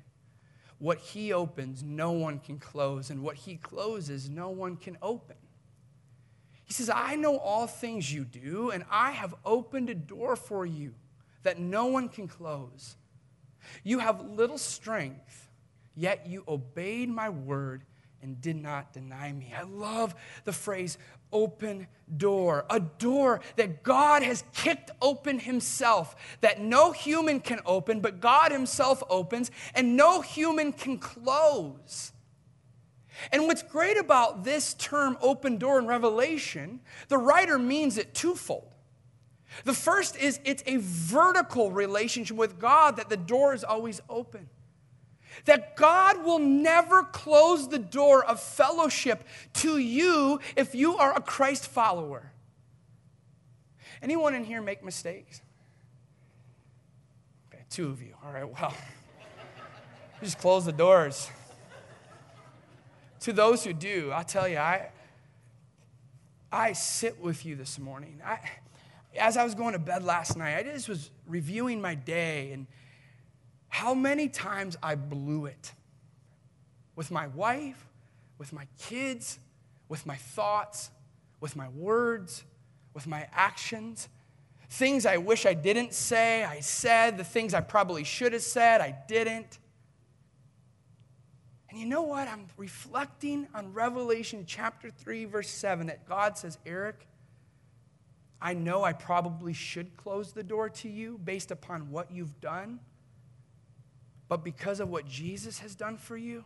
What 0.78 0.98
he 0.98 1.32
opens, 1.32 1.82
no 1.82 2.12
one 2.12 2.38
can 2.38 2.58
close, 2.58 3.10
and 3.10 3.22
what 3.22 3.36
he 3.36 3.56
closes, 3.56 4.28
no 4.28 4.50
one 4.50 4.76
can 4.76 4.96
open. 5.02 5.36
He 6.64 6.72
says, 6.72 6.90
I 6.90 7.16
know 7.16 7.38
all 7.38 7.66
things 7.66 8.12
you 8.12 8.24
do, 8.24 8.70
and 8.70 8.84
I 8.90 9.12
have 9.12 9.34
opened 9.44 9.90
a 9.90 9.94
door 9.94 10.36
for 10.36 10.66
you 10.66 10.94
that 11.42 11.58
no 11.58 11.86
one 11.86 12.08
can 12.08 12.28
close. 12.28 12.96
You 13.82 13.98
have 13.98 14.20
little 14.20 14.58
strength, 14.58 15.48
yet 15.96 16.26
you 16.26 16.44
obeyed 16.46 17.08
my 17.08 17.28
word 17.28 17.84
and 18.22 18.40
did 18.40 18.56
not 18.56 18.92
deny 18.92 19.32
me. 19.32 19.54
I 19.56 19.62
love 19.62 20.14
the 20.44 20.52
phrase 20.52 20.98
open 21.32 21.86
door, 22.16 22.64
a 22.70 22.80
door 22.80 23.40
that 23.56 23.82
God 23.82 24.22
has 24.22 24.44
kicked 24.54 24.90
open 25.00 25.38
himself, 25.38 26.16
that 26.40 26.60
no 26.60 26.92
human 26.92 27.40
can 27.40 27.60
open, 27.66 28.00
but 28.00 28.20
God 28.20 28.50
himself 28.50 29.02
opens, 29.08 29.50
and 29.74 29.96
no 29.96 30.20
human 30.20 30.72
can 30.72 30.98
close. 30.98 32.12
And 33.32 33.44
what's 33.44 33.62
great 33.62 33.98
about 33.98 34.44
this 34.44 34.74
term 34.74 35.18
open 35.20 35.58
door 35.58 35.78
in 35.78 35.86
Revelation, 35.86 36.80
the 37.08 37.18
writer 37.18 37.58
means 37.58 37.98
it 37.98 38.14
twofold. 38.14 38.74
The 39.64 39.74
first 39.74 40.16
is 40.16 40.40
it's 40.44 40.62
a 40.66 40.76
vertical 40.76 41.72
relationship 41.72 42.36
with 42.36 42.58
God 42.58 42.96
that 42.96 43.08
the 43.08 43.16
door 43.16 43.54
is 43.54 43.64
always 43.64 44.00
open 44.08 44.48
that 45.44 45.76
God 45.76 46.24
will 46.24 46.38
never 46.38 47.04
close 47.04 47.68
the 47.68 47.78
door 47.78 48.24
of 48.24 48.40
fellowship 48.40 49.24
to 49.54 49.78
you 49.78 50.40
if 50.56 50.74
you 50.74 50.96
are 50.96 51.16
a 51.16 51.20
Christ 51.20 51.66
follower. 51.66 52.32
Anyone 54.02 54.34
in 54.34 54.44
here 54.44 54.62
make 54.62 54.84
mistakes? 54.84 55.42
Okay, 57.48 57.64
two 57.70 57.88
of 57.88 58.00
you. 58.00 58.14
All 58.24 58.32
right, 58.32 58.48
well, 58.48 58.74
just 60.22 60.38
close 60.38 60.64
the 60.64 60.72
doors. 60.72 61.30
to 63.20 63.32
those 63.32 63.64
who 63.64 63.72
do, 63.72 64.10
I'll 64.12 64.24
tell 64.24 64.46
you, 64.46 64.58
I, 64.58 64.90
I 66.52 66.72
sit 66.72 67.20
with 67.20 67.44
you 67.44 67.56
this 67.56 67.78
morning. 67.78 68.20
I, 68.24 68.38
as 69.18 69.36
I 69.36 69.44
was 69.44 69.54
going 69.54 69.72
to 69.72 69.78
bed 69.78 70.04
last 70.04 70.36
night, 70.36 70.56
I 70.56 70.62
just 70.62 70.88
was 70.88 71.10
reviewing 71.26 71.80
my 71.80 71.94
day 71.94 72.52
and 72.52 72.66
how 73.78 73.94
many 73.94 74.28
times 74.28 74.76
I 74.82 74.96
blew 74.96 75.46
it 75.46 75.72
with 76.96 77.12
my 77.12 77.28
wife, 77.28 77.86
with 78.36 78.52
my 78.52 78.66
kids, 78.76 79.38
with 79.88 80.04
my 80.04 80.16
thoughts, 80.16 80.90
with 81.38 81.54
my 81.54 81.68
words, 81.68 82.42
with 82.92 83.06
my 83.06 83.28
actions. 83.32 84.08
Things 84.68 85.06
I 85.06 85.18
wish 85.18 85.46
I 85.46 85.54
didn't 85.54 85.94
say, 85.94 86.42
I 86.42 86.58
said. 86.58 87.18
The 87.18 87.24
things 87.24 87.54
I 87.54 87.60
probably 87.60 88.02
should 88.02 88.32
have 88.32 88.42
said, 88.42 88.80
I 88.80 88.96
didn't. 89.06 89.60
And 91.70 91.78
you 91.78 91.86
know 91.86 92.02
what? 92.02 92.26
I'm 92.26 92.46
reflecting 92.56 93.46
on 93.54 93.72
Revelation 93.72 94.42
chapter 94.44 94.90
3, 94.90 95.26
verse 95.26 95.50
7, 95.50 95.86
that 95.86 96.04
God 96.08 96.36
says, 96.36 96.58
Eric, 96.66 97.06
I 98.42 98.54
know 98.54 98.82
I 98.82 98.92
probably 98.92 99.52
should 99.52 99.96
close 99.96 100.32
the 100.32 100.42
door 100.42 100.68
to 100.68 100.88
you 100.88 101.20
based 101.22 101.52
upon 101.52 101.92
what 101.92 102.10
you've 102.10 102.40
done. 102.40 102.80
But 104.28 104.44
because 104.44 104.80
of 104.80 104.90
what 104.90 105.06
Jesus 105.06 105.58
has 105.60 105.74
done 105.74 105.96
for 105.96 106.16
you, 106.16 106.44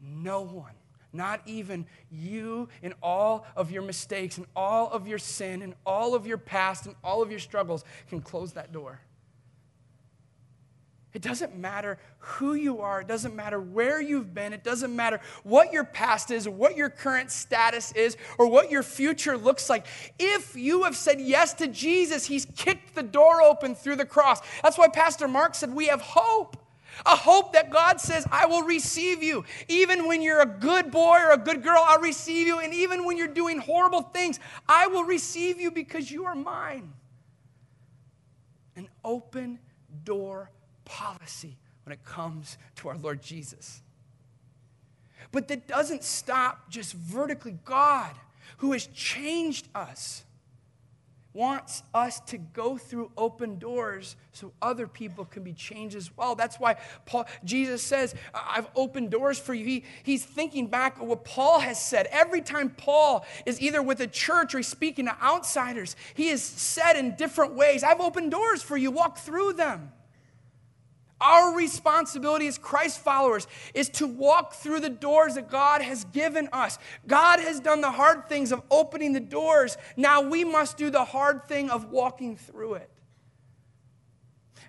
no 0.00 0.42
one, 0.42 0.74
not 1.12 1.40
even 1.46 1.86
you, 2.10 2.68
in 2.82 2.94
all 3.02 3.46
of 3.56 3.70
your 3.70 3.82
mistakes 3.82 4.38
and 4.38 4.46
all 4.54 4.90
of 4.90 5.06
your 5.08 5.18
sin 5.18 5.62
and 5.62 5.74
all 5.84 6.14
of 6.14 6.26
your 6.26 6.38
past 6.38 6.86
and 6.86 6.94
all 7.02 7.22
of 7.22 7.30
your 7.30 7.40
struggles, 7.40 7.84
can 8.08 8.20
close 8.20 8.52
that 8.52 8.72
door. 8.72 9.00
It 11.14 11.22
doesn't 11.22 11.56
matter 11.56 11.98
who 12.18 12.54
you 12.54 12.80
are. 12.80 13.00
It 13.00 13.06
doesn't 13.06 13.36
matter 13.36 13.60
where 13.60 14.00
you've 14.00 14.34
been. 14.34 14.52
It 14.52 14.64
doesn't 14.64 14.94
matter 14.94 15.20
what 15.44 15.72
your 15.72 15.84
past 15.84 16.32
is, 16.32 16.48
or 16.48 16.50
what 16.50 16.76
your 16.76 16.90
current 16.90 17.30
status 17.30 17.92
is, 17.92 18.16
or 18.36 18.48
what 18.48 18.68
your 18.68 18.82
future 18.82 19.38
looks 19.38 19.70
like. 19.70 19.86
If 20.18 20.56
you 20.56 20.82
have 20.82 20.96
said 20.96 21.20
yes 21.20 21.54
to 21.54 21.68
Jesus, 21.68 22.26
He's 22.26 22.46
kicked 22.56 22.96
the 22.96 23.04
door 23.04 23.42
open 23.42 23.76
through 23.76 23.96
the 23.96 24.04
cross. 24.04 24.40
That's 24.64 24.76
why 24.76 24.88
Pastor 24.88 25.28
Mark 25.28 25.54
said 25.54 25.72
we 25.72 25.86
have 25.86 26.00
hope. 26.00 26.56
A 27.06 27.16
hope 27.16 27.52
that 27.52 27.70
God 27.70 28.00
says, 28.00 28.26
I 28.30 28.46
will 28.46 28.62
receive 28.62 29.22
you. 29.22 29.44
Even 29.68 30.06
when 30.06 30.22
you're 30.22 30.40
a 30.40 30.46
good 30.46 30.90
boy 30.90 31.18
or 31.18 31.32
a 31.32 31.38
good 31.38 31.62
girl, 31.62 31.82
I'll 31.84 32.00
receive 32.00 32.46
you. 32.46 32.60
And 32.60 32.72
even 32.72 33.04
when 33.04 33.16
you're 33.16 33.28
doing 33.28 33.58
horrible 33.58 34.02
things, 34.02 34.40
I 34.68 34.86
will 34.86 35.04
receive 35.04 35.60
you 35.60 35.70
because 35.70 36.10
you 36.10 36.24
are 36.26 36.34
mine. 36.34 36.92
An 38.76 38.88
open 39.04 39.58
door 40.04 40.50
policy 40.84 41.56
when 41.84 41.92
it 41.92 42.04
comes 42.04 42.58
to 42.76 42.88
our 42.88 42.96
Lord 42.96 43.22
Jesus. 43.22 43.82
But 45.32 45.48
that 45.48 45.66
doesn't 45.66 46.04
stop 46.04 46.70
just 46.70 46.92
vertically. 46.92 47.58
God, 47.64 48.14
who 48.58 48.72
has 48.72 48.86
changed 48.88 49.68
us, 49.74 50.24
wants 51.34 51.82
us 51.92 52.20
to 52.20 52.38
go 52.38 52.78
through 52.78 53.10
open 53.16 53.58
doors 53.58 54.14
so 54.32 54.52
other 54.62 54.86
people 54.86 55.24
can 55.24 55.42
be 55.42 55.52
changed 55.52 55.96
as 55.96 56.16
well. 56.16 56.36
That's 56.36 56.60
why 56.60 56.76
Paul, 57.06 57.26
Jesus 57.44 57.82
says, 57.82 58.14
I've 58.32 58.68
opened 58.76 59.10
doors 59.10 59.38
for 59.38 59.52
you. 59.52 59.66
He, 59.66 59.84
he's 60.04 60.24
thinking 60.24 60.68
back 60.68 61.00
of 61.00 61.08
what 61.08 61.24
Paul 61.24 61.58
has 61.58 61.84
said. 61.84 62.06
Every 62.10 62.40
time 62.40 62.70
Paul 62.70 63.26
is 63.44 63.60
either 63.60 63.82
with 63.82 64.00
a 64.00 64.06
church 64.06 64.54
or 64.54 64.58
he's 64.58 64.68
speaking 64.68 65.06
to 65.06 65.22
outsiders, 65.22 65.96
he 66.14 66.28
has 66.28 66.42
said 66.42 66.94
in 66.96 67.16
different 67.16 67.54
ways, 67.54 67.82
I've 67.82 68.00
opened 68.00 68.30
doors 68.30 68.62
for 68.62 68.76
you, 68.76 68.92
walk 68.92 69.18
through 69.18 69.54
them. 69.54 69.90
Our 71.20 71.54
responsibility 71.54 72.46
as 72.46 72.58
Christ 72.58 72.98
followers 73.00 73.46
is 73.72 73.88
to 73.90 74.06
walk 74.06 74.54
through 74.54 74.80
the 74.80 74.90
doors 74.90 75.36
that 75.36 75.48
God 75.48 75.80
has 75.80 76.04
given 76.06 76.48
us. 76.52 76.78
God 77.06 77.40
has 77.40 77.60
done 77.60 77.80
the 77.80 77.90
hard 77.90 78.28
things 78.28 78.52
of 78.52 78.62
opening 78.70 79.12
the 79.12 79.20
doors. 79.20 79.76
Now 79.96 80.20
we 80.20 80.44
must 80.44 80.76
do 80.76 80.90
the 80.90 81.04
hard 81.04 81.46
thing 81.46 81.70
of 81.70 81.90
walking 81.90 82.36
through 82.36 82.74
it. 82.74 82.90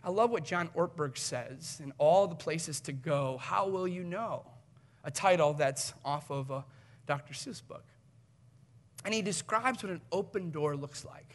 I 0.04 0.12
love 0.12 0.30
what 0.30 0.46
John 0.46 0.70
Ortberg 0.76 1.18
says 1.18 1.82
in 1.84 1.92
All 1.98 2.28
the 2.28 2.36
Places 2.36 2.80
to 2.82 2.94
Go, 2.94 3.40
How 3.42 3.68
Will 3.68 3.88
You 3.88 4.04
Know? 4.04 4.46
A 5.04 5.10
title 5.10 5.54
that's 5.54 5.94
off 6.04 6.30
of 6.30 6.52
uh, 6.52 6.56
a 6.56 6.66
Dr. 7.08 7.34
Seuss 7.34 7.62
book. 7.68 7.84
And 9.04 9.14
he 9.14 9.24
describes 9.24 9.84
what 9.84 9.92
an 9.92 10.02
open 10.12 10.52
door 10.52 10.76
looks 10.76 11.06
like. 11.06 11.35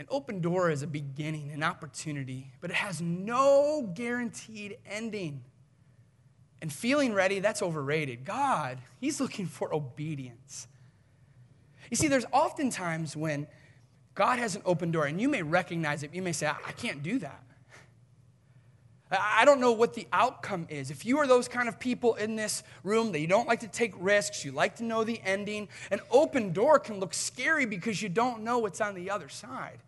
An 0.00 0.06
open 0.08 0.40
door 0.40 0.70
is 0.70 0.82
a 0.82 0.86
beginning, 0.86 1.50
an 1.50 1.62
opportunity, 1.62 2.50
but 2.62 2.70
it 2.70 2.76
has 2.76 3.02
no 3.02 3.86
guaranteed 3.94 4.78
ending. 4.86 5.44
And 6.62 6.72
feeling 6.72 7.12
ready, 7.12 7.40
that's 7.40 7.60
overrated. 7.60 8.24
God, 8.24 8.78
He's 8.98 9.20
looking 9.20 9.44
for 9.44 9.74
obedience. 9.74 10.68
You 11.90 11.98
see, 11.98 12.08
there's 12.08 12.24
often 12.32 12.70
times 12.70 13.14
when 13.14 13.46
God 14.14 14.38
has 14.38 14.56
an 14.56 14.62
open 14.64 14.90
door, 14.90 15.04
and 15.04 15.20
you 15.20 15.28
may 15.28 15.42
recognize 15.42 16.02
it. 16.02 16.14
You 16.14 16.22
may 16.22 16.32
say, 16.32 16.46
I 16.46 16.72
can't 16.72 17.02
do 17.02 17.18
that. 17.18 17.42
I 19.10 19.44
don't 19.44 19.60
know 19.60 19.72
what 19.72 19.92
the 19.92 20.08
outcome 20.14 20.66
is. 20.70 20.90
If 20.90 21.04
you 21.04 21.18
are 21.18 21.26
those 21.26 21.46
kind 21.46 21.68
of 21.68 21.78
people 21.78 22.14
in 22.14 22.36
this 22.36 22.62
room 22.84 23.12
that 23.12 23.20
you 23.20 23.26
don't 23.26 23.46
like 23.46 23.60
to 23.60 23.68
take 23.68 23.92
risks, 23.98 24.46
you 24.46 24.52
like 24.52 24.76
to 24.76 24.84
know 24.84 25.04
the 25.04 25.20
ending, 25.22 25.68
an 25.90 26.00
open 26.10 26.54
door 26.54 26.78
can 26.78 27.00
look 27.00 27.12
scary 27.12 27.66
because 27.66 28.00
you 28.00 28.08
don't 28.08 28.42
know 28.42 28.60
what's 28.60 28.80
on 28.80 28.94
the 28.94 29.10
other 29.10 29.28
side. 29.28 29.80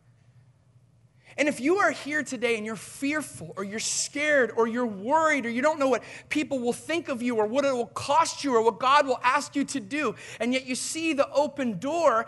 And 1.37 1.49
if 1.49 1.61
you 1.61 1.77
are 1.79 1.91
here 1.91 2.23
today 2.23 2.57
and 2.57 2.67
you're 2.67 2.77
fearful 2.77 3.55
or 3.57 3.65
you're 3.65 3.79
scared 3.79 4.53
or 4.57 4.67
you're 4.67 4.87
worried 4.87 5.47
or 5.47 5.51
you 5.51 5.63
don't 5.63 5.79
know 5.79 5.89
what 5.89 6.03
people 6.29 6.59
will 6.59 6.73
think 6.73 7.09
of 7.09 7.23
you 7.23 7.37
or 7.37 7.47
what 7.47 7.65
it 7.65 7.73
will 7.73 7.87
cost 7.87 8.45
you 8.45 8.55
or 8.55 8.63
what 8.63 8.79
God 8.79 9.07
will 9.07 9.21
ask 9.23 9.57
you 9.57 9.65
to 9.65 9.81
do, 9.81 10.15
and 10.41 10.53
yet 10.53 10.67
you 10.67 10.75
see 10.75 11.13
the 11.13 11.31
open 11.33 11.79
door, 11.79 12.27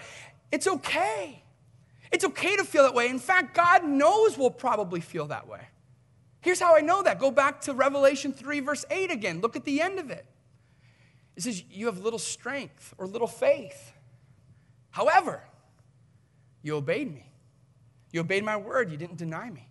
it's 0.51 0.67
okay. 0.67 1.43
It's 2.13 2.25
okay 2.25 2.57
to 2.57 2.65
feel 2.65 2.85
that 2.85 2.95
way. 2.95 3.09
In 3.09 3.19
fact, 3.19 3.57
God 3.57 3.85
knows 3.85 4.39
we'll 4.39 4.51
probably 4.51 5.01
feel 5.01 5.27
that 5.27 5.49
way. 5.49 5.61
Here's 6.41 6.61
how 6.61 6.77
I 6.77 6.81
know 6.81 7.03
that. 7.03 7.19
Go 7.19 7.31
back 7.31 7.63
to 7.63 7.73
Revelation 7.73 8.33
3, 8.33 8.61
verse 8.61 8.85
8 8.91 9.11
again. 9.11 9.41
Look 9.41 9.57
at 9.57 9.65
the 9.65 9.81
end 9.81 9.99
of 9.99 10.11
it. 10.11 10.27
It 11.37 11.43
says, 11.43 11.65
You 11.71 11.87
have 11.87 11.99
little 11.99 12.19
strength 12.19 12.95
or 12.99 13.07
little 13.07 13.27
faith. 13.27 13.93
However, 14.91 15.43
you 16.63 16.77
obeyed 16.77 17.13
me. 17.13 17.27
You 18.15 18.21
obeyed 18.21 18.45
my 18.45 18.57
word. 18.57 18.93
You 18.93 18.97
didn't 18.97 19.17
deny 19.17 19.51
me. 19.51 19.69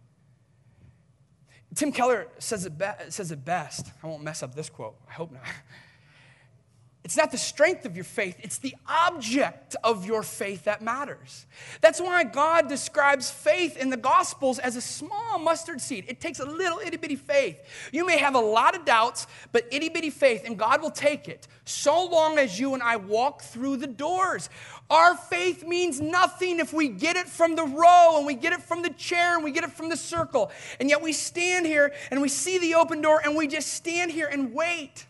Tim 1.75 1.93
Keller 1.93 2.27
says 2.39 2.65
it, 2.65 2.77
be- 2.77 2.85
says 3.07 3.31
it 3.31 3.45
best. 3.45 3.89
I 4.03 4.07
won't 4.07 4.21
mess 4.21 4.43
up 4.43 4.53
this 4.53 4.69
quote. 4.69 4.97
I 5.09 5.13
hope 5.13 5.31
not. 5.31 5.43
It's 7.03 7.17
not 7.17 7.31
the 7.31 7.37
strength 7.37 7.85
of 7.85 7.95
your 7.97 8.05
faith, 8.05 8.37
it's 8.41 8.59
the 8.59 8.75
object 8.87 9.75
of 9.83 10.05
your 10.05 10.23
faith 10.23 10.63
that 10.63 10.81
matters. 10.81 11.45
That's 11.81 11.99
why 11.99 12.23
God 12.23 12.69
describes 12.69 13.29
faith 13.29 13.75
in 13.75 13.89
the 13.89 13.97
Gospels 13.97 14.57
as 14.57 14.77
a 14.77 14.81
small 14.81 15.37
mustard 15.37 15.81
seed. 15.81 16.05
It 16.07 16.21
takes 16.21 16.39
a 16.39 16.45
little 16.45 16.79
itty 16.79 16.95
bitty 16.95 17.17
faith. 17.17 17.61
You 17.91 18.05
may 18.05 18.17
have 18.19 18.35
a 18.35 18.39
lot 18.39 18.73
of 18.73 18.85
doubts, 18.85 19.27
but 19.51 19.65
itty 19.69 19.89
bitty 19.89 20.11
faith, 20.11 20.43
and 20.45 20.57
God 20.57 20.81
will 20.81 20.91
take 20.91 21.27
it 21.27 21.47
so 21.65 22.05
long 22.05 22.37
as 22.37 22.57
you 22.57 22.73
and 22.73 22.81
I 22.81 22.95
walk 22.95 23.41
through 23.41 23.77
the 23.77 23.87
doors. 23.87 24.49
Our 24.89 25.15
faith 25.15 25.65
means 25.65 25.99
nothing 25.99 26.59
if 26.59 26.71
we 26.71 26.87
get 26.87 27.17
it 27.17 27.27
from 27.27 27.55
the 27.55 27.63
row 27.63 28.17
and 28.17 28.25
we 28.25 28.35
get 28.35 28.53
it 28.53 28.61
from 28.61 28.81
the 28.81 28.91
chair 28.91 29.35
and 29.35 29.43
we 29.43 29.51
get 29.51 29.63
it 29.63 29.71
from 29.71 29.89
the 29.89 29.97
circle. 29.97 30.51
And 30.79 30.89
yet 30.89 31.01
we 31.01 31.11
stand 31.13 31.65
here 31.65 31.93
and 32.11 32.21
we 32.21 32.29
see 32.29 32.59
the 32.59 32.75
open 32.75 33.01
door 33.01 33.21
and 33.23 33.35
we 33.35 33.47
just 33.47 33.73
stand 33.73 34.11
here 34.11 34.27
and 34.27 34.53
wait. 34.53 35.05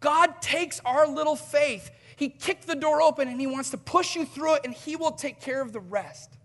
God 0.00 0.40
takes 0.40 0.80
our 0.84 1.06
little 1.06 1.36
faith, 1.36 1.90
He 2.16 2.28
kicked 2.28 2.66
the 2.66 2.76
door 2.76 3.02
open 3.02 3.28
and 3.28 3.40
He 3.40 3.46
wants 3.46 3.70
to 3.70 3.78
push 3.78 4.16
you 4.16 4.24
through 4.24 4.56
it, 4.56 4.62
and 4.64 4.74
He 4.74 4.96
will 4.96 5.12
take 5.12 5.40
care 5.40 5.60
of 5.60 5.72
the 5.72 5.80
rest. 5.80 6.36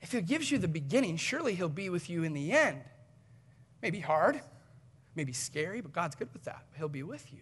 If 0.00 0.12
He 0.12 0.20
gives 0.20 0.50
you 0.50 0.58
the 0.58 0.68
beginning, 0.68 1.16
surely 1.16 1.54
He'll 1.54 1.68
be 1.68 1.90
with 1.90 2.08
you 2.08 2.24
in 2.24 2.32
the 2.32 2.52
end. 2.52 2.80
Maybe 3.82 4.00
hard, 4.00 4.40
maybe 5.14 5.32
scary, 5.32 5.80
but 5.80 5.92
God's 5.92 6.14
good 6.14 6.32
with 6.32 6.44
that. 6.44 6.64
He'll 6.76 6.88
be 6.88 7.02
with 7.02 7.32
you. 7.32 7.40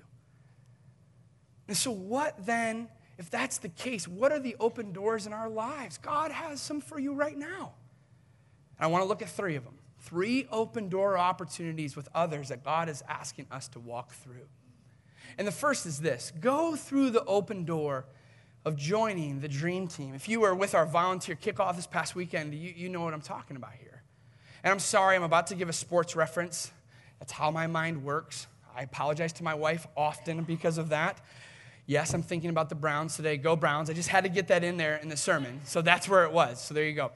And 1.69 1.77
so, 1.77 1.91
what 1.91 2.45
then, 2.45 2.89
if 3.19 3.31
that's 3.31 3.59
the 3.59 3.69
case, 3.69 4.09
what 4.09 4.33
are 4.33 4.41
the 4.41 4.57
open 4.59 4.93
doors 4.93 5.27
in 5.27 5.33
our 5.33 5.49
lives? 5.49 5.99
God 5.99 6.33
has 6.33 6.61
some 6.61 6.81
for 6.81 6.99
you 6.99 7.15
right 7.15 7.37
now. 7.37 7.73
And 8.79 8.85
I 8.85 8.87
want 8.89 9.03
to 9.03 9.07
look 9.07 9.23
at 9.23 9.29
three 9.29 9.57
of 9.57 9.65
them. 9.65 9.75
Three 10.01 10.49
open 10.51 10.89
door 10.89 11.17
opportunities 11.17 11.95
with 11.95 12.09
others 12.15 12.49
that 12.49 12.65
God 12.65 12.89
is 12.89 13.05
asking 13.09 13.47
us 13.53 13.69
to 13.69 13.81
walk 13.81 14.13
through. 14.13 14.49
And 15.39 15.47
the 15.47 15.53
first 15.53 15.87
is 15.87 16.01
this 16.01 16.33
go 16.41 16.77
through 16.77 17.11
the 17.11 17.25
open 17.25 17.65
door 17.65 18.05
of 18.65 18.77
joining 18.77 19.41
the 19.41 19.49
dream 19.49 19.89
team. 19.89 20.15
If 20.15 20.29
you 20.29 20.41
were 20.41 20.55
with 20.55 20.75
our 20.75 20.87
volunteer 20.87 21.35
kickoff 21.35 21.77
this 21.77 21.87
past 21.87 22.15
weekend, 22.15 22.55
you, 22.55 22.73
you 22.77 22.89
know 22.89 23.01
what 23.01 23.13
I'm 23.13 23.21
talking 23.21 23.57
about 23.57 23.73
here. 23.81 24.03
And 24.63 24.71
I'm 24.71 24.79
sorry, 24.79 25.17
I'm 25.17 25.25
about 25.25 25.49
to 25.49 25.55
give 25.55 25.69
a 25.69 25.73
sports 25.73 26.15
reference. 26.15 26.71
That's 27.19 27.33
how 27.33 27.51
my 27.51 27.67
mind 27.67 28.05
works. 28.05 28.47
I 28.75 28.83
apologize 28.83 29.33
to 29.35 29.45
my 29.45 29.55
wife 29.55 29.87
often 29.97 30.45
because 30.45 30.79
of 30.79 30.91
that. 30.91 31.21
Yes, 31.87 32.15
I'm 32.15 32.23
thinking 32.23 32.51
about 32.51 32.69
the 32.69 32.77
Browns 32.77 33.17
today. 33.17 33.37
Go 33.37 33.57
Browns. 33.57 33.91
I 33.91 33.93
just 33.93 34.09
had 34.09 34.23
to 34.25 34.31
get 34.31 34.49
that 34.49 34.63
in 34.63 34.77
there 34.77 34.97
in 34.97 35.09
the 35.09 35.17
sermon. 35.17 35.61
So 35.65 35.83
that's 35.83 36.09
where 36.09 36.25
it 36.25 36.33
was. 36.33 36.61
So 36.61 36.75
there 36.75 36.85
you 36.85 36.95
go. 36.95 37.11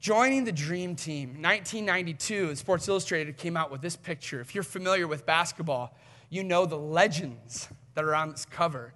Joining 0.00 0.44
the 0.44 0.52
Dream 0.52 0.96
Team. 0.96 1.28
1992, 1.40 2.56
Sports 2.56 2.88
Illustrated 2.88 3.36
came 3.36 3.56
out 3.56 3.70
with 3.70 3.82
this 3.82 3.96
picture. 3.96 4.40
If 4.40 4.54
you're 4.54 4.64
familiar 4.64 5.06
with 5.06 5.26
basketball, 5.26 5.94
you 6.34 6.42
know 6.42 6.66
the 6.66 6.78
legends 6.78 7.68
that 7.94 8.04
are 8.04 8.14
on 8.14 8.30
this 8.32 8.44
cover. 8.44 8.92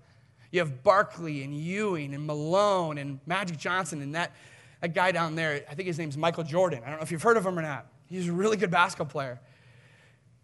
You 0.50 0.60
have 0.60 0.82
Barkley 0.82 1.44
and 1.44 1.54
Ewing 1.54 2.14
and 2.14 2.26
Malone 2.26 2.98
and 2.98 3.20
Magic 3.26 3.58
Johnson 3.58 4.02
and 4.02 4.14
that, 4.14 4.32
that 4.80 4.94
guy 4.94 5.12
down 5.12 5.34
there. 5.34 5.62
I 5.70 5.74
think 5.74 5.86
his 5.86 5.98
name's 5.98 6.16
Michael 6.16 6.44
Jordan. 6.44 6.82
I 6.84 6.88
don't 6.88 6.98
know 6.98 7.02
if 7.02 7.12
you've 7.12 7.22
heard 7.22 7.36
of 7.36 7.46
him 7.46 7.58
or 7.58 7.62
not. 7.62 7.86
He's 8.08 8.28
a 8.28 8.32
really 8.32 8.56
good 8.56 8.70
basketball 8.70 9.06
player. 9.06 9.40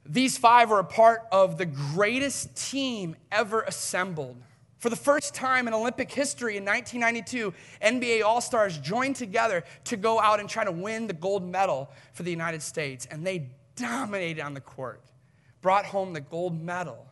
These 0.07 0.37
five 0.37 0.71
are 0.71 0.79
a 0.79 0.85
part 0.85 1.23
of 1.33 1.57
the 1.57 1.67
greatest 1.67 2.55
team 2.55 3.17
ever 3.33 3.63
assembled. 3.63 4.37
For 4.79 4.91
the 4.91 4.97
first 4.97 5.35
time 5.35 5.67
in 5.67 5.73
Olympic 5.73 6.13
history 6.13 6.59
in 6.59 6.65
1992, 6.65 7.55
NBA 7.83 8.23
All 8.23 8.43
Stars 8.43 8.77
joined 8.77 9.17
together 9.17 9.65
to 9.85 9.97
go 9.97 10.21
out 10.21 10.41
and 10.41 10.49
try 10.49 10.63
to 10.63 10.71
win 10.71 11.07
the 11.07 11.15
gold 11.15 11.43
medal 11.43 11.91
for 12.13 12.23
the 12.23 12.31
United 12.31 12.61
States. 12.61 13.09
And 13.11 13.27
they 13.27 13.49
dominated 13.77 14.43
on 14.43 14.53
the 14.53 14.61
court, 14.61 15.01
brought 15.65 15.87
home 15.87 16.13
the 16.13 16.21
gold 16.21 16.63
medal. 16.63 17.07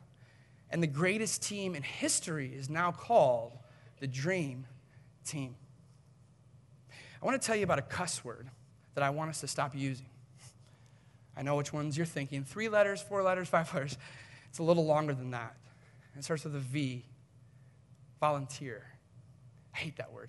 And 0.68 0.82
the 0.82 0.86
greatest 0.86 1.42
team 1.42 1.74
in 1.74 1.82
history 1.82 2.52
is 2.54 2.68
now 2.68 2.92
called 2.92 3.56
the 3.98 4.06
Dream 4.06 4.66
Team. 5.24 5.54
I 6.90 7.24
want 7.24 7.40
to 7.40 7.46
tell 7.46 7.56
you 7.56 7.64
about 7.64 7.78
a 7.78 7.82
cuss 7.82 8.22
word 8.22 8.50
that 8.94 9.02
I 9.02 9.08
want 9.08 9.30
us 9.30 9.40
to 9.40 9.46
stop 9.46 9.74
using. 9.74 10.04
I 11.34 11.40
know 11.40 11.56
which 11.56 11.72
ones 11.72 11.96
you're 11.96 12.04
thinking. 12.04 12.44
Three 12.44 12.68
letters, 12.68 13.00
four 13.00 13.22
letters, 13.22 13.48
five 13.48 13.72
letters. 13.72 13.96
It's 14.50 14.58
a 14.58 14.62
little 14.62 14.84
longer 14.84 15.14
than 15.14 15.30
that. 15.30 15.56
It 16.14 16.22
starts 16.22 16.44
with 16.44 16.54
a 16.54 16.60
V. 16.60 17.06
Volunteer. 18.20 18.84
I 19.74 19.78
hate 19.78 19.96
that 19.96 20.12
word. 20.12 20.28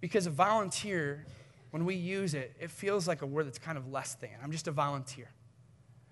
Because 0.00 0.26
a 0.26 0.30
volunteer, 0.30 1.26
when 1.72 1.84
we 1.84 1.94
use 1.94 2.32
it, 2.32 2.56
it 2.58 2.70
feels 2.70 3.06
like 3.06 3.20
a 3.20 3.26
word 3.26 3.46
that's 3.46 3.58
kind 3.58 3.76
of 3.76 3.92
less 3.92 4.14
than. 4.14 4.30
I'm 4.42 4.50
just 4.50 4.66
a 4.66 4.72
volunteer. 4.72 5.28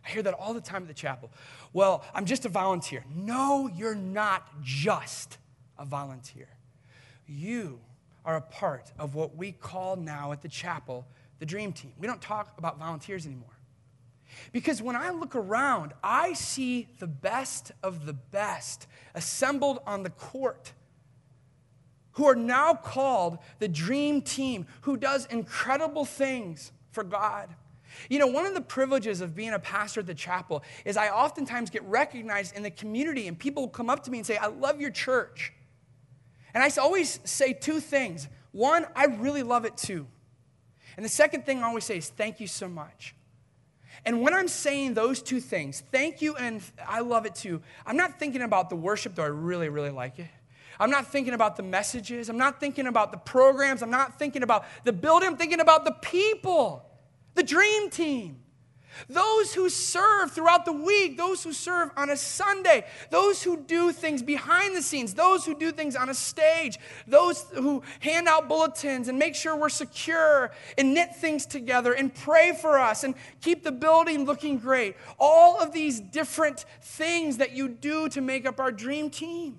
I 0.04 0.10
hear 0.10 0.22
that 0.22 0.34
all 0.34 0.54
the 0.54 0.60
time 0.60 0.82
at 0.82 0.88
the 0.88 0.94
chapel. 0.94 1.30
Well, 1.72 2.04
I'm 2.14 2.26
just 2.26 2.44
a 2.44 2.48
volunteer. 2.48 3.04
No, 3.14 3.68
you're 3.74 3.94
not 3.94 4.62
just 4.62 5.38
a 5.78 5.84
volunteer. 5.84 6.48
You 7.26 7.80
are 8.24 8.36
a 8.36 8.40
part 8.40 8.92
of 8.98 9.14
what 9.14 9.36
we 9.36 9.52
call 9.52 9.96
now 9.96 10.32
at 10.32 10.42
the 10.42 10.48
chapel 10.48 11.06
the 11.38 11.46
dream 11.46 11.72
team. 11.72 11.92
We 11.98 12.06
don't 12.06 12.20
talk 12.20 12.54
about 12.58 12.78
volunteers 12.78 13.26
anymore. 13.26 13.48
Because 14.52 14.82
when 14.82 14.96
I 14.96 15.10
look 15.10 15.36
around, 15.36 15.92
I 16.02 16.32
see 16.32 16.88
the 16.98 17.06
best 17.06 17.72
of 17.82 18.06
the 18.06 18.12
best 18.12 18.86
assembled 19.14 19.80
on 19.86 20.02
the 20.02 20.10
court 20.10 20.72
who 22.12 22.26
are 22.26 22.34
now 22.34 22.74
called 22.74 23.38
the 23.58 23.68
dream 23.68 24.22
team, 24.22 24.66
who 24.82 24.96
does 24.96 25.26
incredible 25.26 26.04
things 26.04 26.72
for 26.90 27.04
God. 27.04 27.48
You 28.08 28.18
know, 28.18 28.26
one 28.26 28.46
of 28.46 28.54
the 28.54 28.60
privileges 28.60 29.20
of 29.20 29.34
being 29.34 29.52
a 29.52 29.58
pastor 29.58 30.00
at 30.00 30.06
the 30.06 30.14
chapel 30.14 30.62
is 30.84 30.96
I 30.96 31.08
oftentimes 31.08 31.70
get 31.70 31.82
recognized 31.84 32.56
in 32.56 32.62
the 32.62 32.70
community, 32.70 33.28
and 33.28 33.38
people 33.38 33.68
come 33.68 33.90
up 33.90 34.04
to 34.04 34.10
me 34.10 34.18
and 34.18 34.26
say, 34.26 34.36
I 34.36 34.46
love 34.46 34.80
your 34.80 34.90
church. 34.90 35.52
And 36.54 36.62
I 36.62 36.70
always 36.80 37.20
say 37.24 37.52
two 37.52 37.80
things. 37.80 38.28
One, 38.52 38.86
I 38.94 39.06
really 39.06 39.42
love 39.42 39.64
it 39.64 39.76
too. 39.76 40.06
And 40.96 41.04
the 41.04 41.10
second 41.10 41.44
thing 41.44 41.62
I 41.62 41.66
always 41.66 41.84
say 41.84 41.98
is, 41.98 42.08
thank 42.08 42.38
you 42.38 42.46
so 42.46 42.68
much. 42.68 43.14
And 44.04 44.20
when 44.20 44.34
I'm 44.34 44.48
saying 44.48 44.94
those 44.94 45.22
two 45.22 45.40
things, 45.40 45.82
thank 45.90 46.20
you 46.20 46.36
and 46.36 46.62
I 46.86 47.00
love 47.00 47.26
it 47.26 47.34
too, 47.34 47.62
I'm 47.86 47.96
not 47.96 48.18
thinking 48.18 48.42
about 48.42 48.70
the 48.70 48.76
worship, 48.76 49.14
though 49.14 49.24
I 49.24 49.28
really, 49.28 49.68
really 49.68 49.90
like 49.90 50.18
it. 50.18 50.28
I'm 50.78 50.90
not 50.90 51.06
thinking 51.06 51.34
about 51.34 51.56
the 51.56 51.62
messages. 51.62 52.28
I'm 52.28 52.36
not 52.36 52.58
thinking 52.58 52.86
about 52.86 53.12
the 53.12 53.18
programs. 53.18 53.82
I'm 53.82 53.90
not 53.90 54.18
thinking 54.18 54.42
about 54.42 54.64
the 54.84 54.92
building. 54.92 55.28
I'm 55.28 55.36
thinking 55.36 55.60
about 55.60 55.84
the 55.84 55.92
people, 55.92 56.83
the 57.34 57.42
dream 57.42 57.90
team. 57.90 58.40
Those 59.08 59.52
who 59.52 59.68
serve 59.68 60.32
throughout 60.32 60.64
the 60.64 60.72
week, 60.72 61.16
those 61.16 61.42
who 61.42 61.52
serve 61.52 61.90
on 61.96 62.10
a 62.10 62.16
Sunday, 62.16 62.86
those 63.10 63.42
who 63.42 63.56
do 63.56 63.92
things 63.92 64.22
behind 64.22 64.76
the 64.76 64.82
scenes, 64.82 65.14
those 65.14 65.44
who 65.44 65.54
do 65.54 65.72
things 65.72 65.96
on 65.96 66.08
a 66.08 66.14
stage, 66.14 66.78
those 67.06 67.44
who 67.54 67.82
hand 68.00 68.28
out 68.28 68.48
bulletins 68.48 69.08
and 69.08 69.18
make 69.18 69.34
sure 69.34 69.56
we're 69.56 69.68
secure 69.68 70.52
and 70.78 70.94
knit 70.94 71.16
things 71.16 71.46
together 71.46 71.92
and 71.92 72.14
pray 72.14 72.56
for 72.60 72.78
us 72.78 73.04
and 73.04 73.14
keep 73.40 73.64
the 73.64 73.72
building 73.72 74.24
looking 74.24 74.58
great. 74.58 74.96
All 75.18 75.60
of 75.60 75.72
these 75.72 76.00
different 76.00 76.64
things 76.80 77.38
that 77.38 77.52
you 77.52 77.68
do 77.68 78.08
to 78.10 78.20
make 78.20 78.46
up 78.46 78.60
our 78.60 78.70
dream 78.70 79.10
team. 79.10 79.58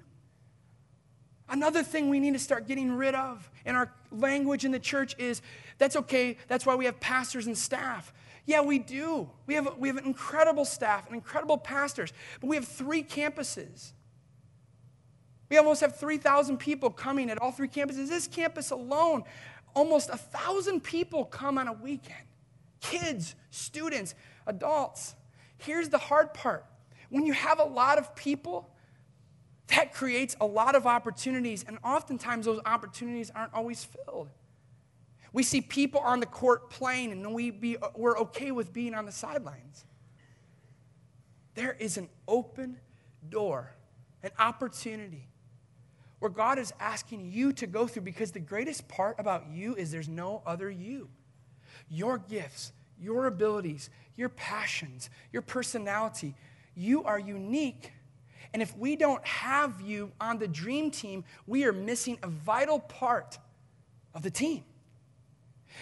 Another 1.48 1.84
thing 1.84 2.10
we 2.10 2.20
need 2.20 2.34
to 2.34 2.40
start 2.40 2.68
getting 2.68 2.94
rid 2.94 3.14
of 3.14 3.50
in 3.66 3.76
our 3.76 3.92
language 4.12 4.66
in 4.66 4.72
the 4.72 4.80
church 4.80 5.16
is 5.18 5.42
that's 5.78 5.96
okay, 5.96 6.38
that's 6.48 6.66
why 6.66 6.76
we 6.76 6.86
have 6.86 7.00
pastors 7.00 7.48
and 7.48 7.58
staff. 7.58 8.14
Yeah, 8.46 8.62
we 8.62 8.78
do. 8.80 9.30
We 9.48 9.56
have, 9.56 9.78
we 9.78 9.88
have 9.88 9.98
an 9.98 10.06
incredible 10.06 10.66
staff 10.66 11.08
and 11.08 11.16
incredible 11.16 11.58
pastors, 11.58 12.14
but 12.40 12.48
we 12.48 12.56
have 12.56 12.68
three 12.68 13.04
campuses. 13.04 13.94
We 15.50 15.58
almost 15.58 15.82
have 15.82 15.98
3,000 15.98 16.58
people 16.58 16.90
coming 16.90 17.30
at 17.30 17.40
all 17.40 17.52
three 17.52 17.68
campuses. 17.68 18.10
This 18.10 18.28
campus 18.28 18.72
alone, 18.72 19.24
almost 19.74 20.10
1,000 20.10 20.82
people 20.82 21.26
come 21.26 21.58
on 21.58 21.68
a 21.68 21.74
weekend 21.74 22.26
kids, 22.82 23.36
students, 23.50 24.14
adults. 24.46 25.16
Here's 25.58 25.90
the 25.90 25.98
hard 25.98 26.34
part 26.34 26.66
when 27.10 27.26
you 27.26 27.34
have 27.34 27.60
a 27.60 27.64
lot 27.64 27.98
of 27.98 28.16
people, 28.16 28.70
that 29.68 29.94
creates 29.94 30.36
a 30.40 30.46
lot 30.46 30.76
of 30.76 30.86
opportunities, 30.86 31.66
and 31.68 31.78
oftentimes 31.84 32.46
those 32.46 32.60
opportunities 32.66 33.32
aren't 33.34 33.54
always 33.54 33.84
filled. 33.84 34.30
We 35.34 35.44
see 35.44 35.60
people 35.60 36.00
on 36.00 36.20
the 36.20 36.26
court 36.26 36.70
playing, 36.70 37.12
and 37.12 37.34
we 37.34 37.52
be, 37.52 37.78
we're 37.96 38.18
okay 38.20 38.52
with 38.52 38.72
being 38.72 38.94
on 38.94 39.06
the 39.06 39.12
sidelines. 39.12 39.84
There 41.56 41.76
is 41.80 41.98
an 41.98 42.10
open 42.28 42.78
door, 43.28 43.72
an 44.24 44.32
opportunity 44.38 45.28
where 46.20 46.32
God 46.32 46.58
is 46.58 46.74
asking 46.80 47.32
you 47.32 47.54
to 47.54 47.68
go 47.68 47.88
through 47.88 48.04
because 48.04 48.32
the 48.32 48.40
greatest 48.40 48.88
part 48.88 49.16
about 49.20 49.48
you 49.52 49.76
is 49.76 49.92
there's 49.92 50.08
no 50.08 50.42
other 50.46 50.70
you. 50.70 51.10
Your 51.90 52.18
gifts, 52.18 52.72
your 53.00 53.28
abilities, 53.28 53.90
your 54.16 54.30
passions, 54.30 55.10
your 55.32 55.42
personality, 55.42 56.34
you 56.76 57.04
are 57.04 57.20
unique. 57.20 57.92
And 58.56 58.62
if 58.62 58.78
we 58.78 58.96
don't 58.96 59.22
have 59.28 59.82
you 59.82 60.14
on 60.22 60.40
the 60.40 60.48
dream 60.48 60.90
team, 60.90 61.26
we 61.46 61.66
are 61.66 61.74
missing 61.74 62.18
a 62.24 62.30
vital 62.30 62.80
part 62.80 63.38
of 64.14 64.22
the 64.22 64.32
team. 64.32 64.64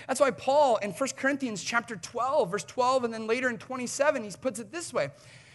That's 0.08 0.20
why 0.20 0.32
Paul 0.32 0.78
in 0.78 0.90
1 0.90 1.10
Corinthians 1.16 1.64
chapter 1.64 1.96
12, 1.96 2.50
verse 2.50 2.64
12, 2.64 3.04
and 3.04 3.14
then 3.14 3.28
later 3.28 3.48
in 3.48 3.60
27, 3.60 4.24
he 4.24 4.32
puts 4.42 4.60
it 4.60 4.72
this 4.72 4.92
way 4.92 5.12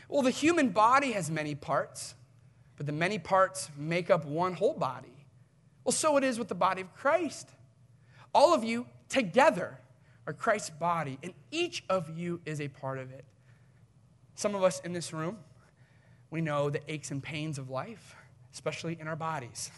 Well, 0.09 0.23
the 0.23 0.31
human 0.31 0.69
body 0.69 1.11
has 1.11 1.29
many 1.29 1.57
parts, 1.57 2.15
but 2.77 2.87
the 2.87 2.93
many 2.93 3.19
parts 3.19 3.69
make 3.77 4.11
up 4.11 4.25
one 4.25 4.53
whole 4.53 4.75
body. 4.75 5.27
Well, 5.83 5.91
so 5.91 6.19
it 6.19 6.23
is 6.23 6.39
with 6.39 6.47
the 6.47 6.55
body 6.55 6.83
of 6.83 6.95
Christ. 6.95 7.49
All 8.33 8.55
of 8.55 8.63
you 8.63 8.87
together 9.09 9.77
are 10.29 10.33
Christ's 10.33 10.71
body, 10.71 11.19
and 11.25 11.35
each 11.51 11.83
of 11.89 12.17
you 12.17 12.41
is 12.47 12.61
a 12.61 12.69
part 12.69 13.01
of 13.01 13.11
it. 13.11 13.25
Some 14.37 14.55
of 14.55 14.63
us 14.63 14.79
in 14.85 14.93
this 14.93 15.13
room, 15.13 15.39
we 16.31 16.41
know 16.41 16.71
the 16.71 16.81
aches 16.93 17.11
and 17.11 17.23
pains 17.23 17.59
of 17.59 17.71
life, 17.71 18.15
especially 18.53 18.99
in 19.01 19.09
our 19.09 19.17
bodies. 19.17 19.71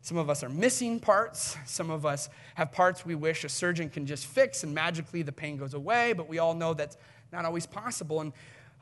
Some 0.00 0.16
of 0.16 0.28
us 0.28 0.42
are 0.42 0.48
missing 0.48 0.98
parts. 0.98 1.56
Some 1.64 1.88
of 1.88 2.04
us 2.04 2.28
have 2.56 2.72
parts 2.72 3.06
we 3.06 3.14
wish 3.14 3.44
a 3.44 3.48
surgeon 3.48 3.88
can 3.88 4.04
just 4.04 4.26
fix 4.26 4.64
and 4.64 4.74
magically 4.74 5.22
the 5.22 5.30
pain 5.30 5.56
goes 5.56 5.74
away, 5.74 6.12
but 6.12 6.28
we 6.28 6.40
all 6.40 6.54
know 6.54 6.74
that's 6.74 6.96
not 7.32 7.44
always 7.44 7.66
possible. 7.66 8.20
And 8.20 8.32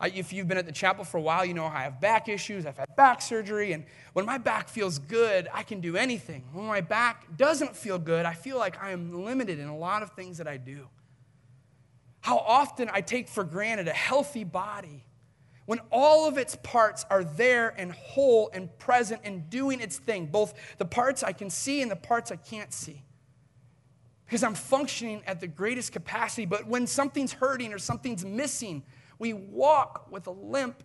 if 0.02 0.32
you've 0.32 0.48
been 0.48 0.56
at 0.56 0.64
the 0.64 0.72
chapel 0.72 1.04
for 1.04 1.18
a 1.18 1.20
while, 1.20 1.44
you 1.44 1.52
know 1.52 1.66
I 1.66 1.82
have 1.82 2.00
back 2.00 2.30
issues. 2.30 2.64
I've 2.64 2.78
had 2.78 2.96
back 2.96 3.20
surgery. 3.20 3.72
And 3.72 3.84
when 4.14 4.24
my 4.24 4.38
back 4.38 4.70
feels 4.70 4.98
good, 4.98 5.46
I 5.52 5.62
can 5.62 5.82
do 5.82 5.94
anything. 5.94 6.42
When 6.54 6.64
my 6.64 6.80
back 6.80 7.36
doesn't 7.36 7.76
feel 7.76 7.98
good, 7.98 8.24
I 8.24 8.32
feel 8.32 8.56
like 8.56 8.82
I 8.82 8.92
am 8.92 9.22
limited 9.22 9.58
in 9.58 9.68
a 9.68 9.76
lot 9.76 10.02
of 10.02 10.12
things 10.12 10.38
that 10.38 10.48
I 10.48 10.56
do. 10.56 10.88
How 12.22 12.38
often 12.38 12.88
I 12.90 13.02
take 13.02 13.28
for 13.28 13.44
granted 13.44 13.88
a 13.88 13.92
healthy 13.92 14.44
body 14.44 15.04
when 15.70 15.78
all 15.92 16.26
of 16.26 16.36
its 16.36 16.56
parts 16.56 17.06
are 17.10 17.22
there 17.22 17.72
and 17.78 17.92
whole 17.92 18.50
and 18.52 18.76
present 18.80 19.20
and 19.22 19.48
doing 19.50 19.80
its 19.80 19.98
thing, 19.98 20.26
both 20.26 20.52
the 20.78 20.84
parts 20.84 21.22
I 21.22 21.30
can 21.30 21.48
see 21.48 21.80
and 21.80 21.88
the 21.88 21.94
parts 21.94 22.32
I 22.32 22.34
can't 22.34 22.72
see. 22.72 23.04
Because 24.26 24.42
I'm 24.42 24.56
functioning 24.56 25.22
at 25.28 25.38
the 25.38 25.46
greatest 25.46 25.92
capacity, 25.92 26.44
but 26.44 26.66
when 26.66 26.88
something's 26.88 27.32
hurting 27.32 27.72
or 27.72 27.78
something's 27.78 28.24
missing, 28.24 28.82
we 29.20 29.32
walk 29.32 30.10
with 30.10 30.26
a 30.26 30.32
limp. 30.32 30.82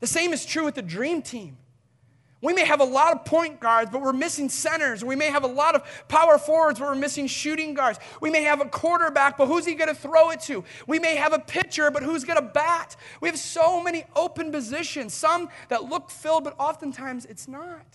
The 0.00 0.06
same 0.06 0.34
is 0.34 0.44
true 0.44 0.66
with 0.66 0.74
the 0.74 0.82
dream 0.82 1.22
team. 1.22 1.56
We 2.44 2.52
may 2.52 2.66
have 2.66 2.80
a 2.82 2.84
lot 2.84 3.14
of 3.14 3.24
point 3.24 3.58
guards, 3.58 3.90
but 3.90 4.02
we're 4.02 4.12
missing 4.12 4.50
centers. 4.50 5.02
We 5.02 5.16
may 5.16 5.30
have 5.30 5.44
a 5.44 5.48
lot 5.48 5.74
of 5.74 5.82
power 6.08 6.36
forwards, 6.36 6.78
but 6.78 6.88
we're 6.88 6.94
missing 6.94 7.26
shooting 7.26 7.72
guards. 7.72 7.98
We 8.20 8.28
may 8.28 8.42
have 8.42 8.60
a 8.60 8.66
quarterback, 8.66 9.38
but 9.38 9.46
who's 9.46 9.64
he 9.64 9.74
going 9.74 9.88
to 9.88 9.94
throw 9.94 10.28
it 10.28 10.42
to? 10.42 10.62
We 10.86 10.98
may 10.98 11.16
have 11.16 11.32
a 11.32 11.38
pitcher, 11.38 11.90
but 11.90 12.02
who's 12.02 12.22
going 12.22 12.36
to 12.36 12.46
bat? 12.46 12.96
We 13.22 13.28
have 13.28 13.38
so 13.38 13.82
many 13.82 14.04
open 14.14 14.52
positions, 14.52 15.14
some 15.14 15.48
that 15.70 15.84
look 15.84 16.10
filled, 16.10 16.44
but 16.44 16.54
oftentimes 16.58 17.24
it's 17.24 17.48
not. 17.48 17.86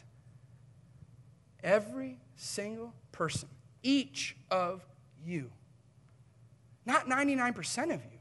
Every 1.63 2.17
single 2.35 2.95
person, 3.11 3.49
each 3.83 4.35
of 4.49 4.83
you, 5.23 5.51
not 6.87 7.07
99% 7.07 7.93
of 7.93 8.01
you, 8.03 8.19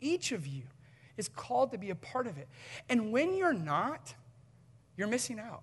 each 0.00 0.32
of 0.32 0.48
you 0.48 0.64
is 1.16 1.28
called 1.28 1.70
to 1.70 1.78
be 1.78 1.90
a 1.90 1.94
part 1.94 2.26
of 2.26 2.38
it. 2.38 2.48
And 2.88 3.12
when 3.12 3.36
you're 3.36 3.52
not, 3.52 4.14
you're 5.00 5.08
missing 5.08 5.40
out. 5.40 5.62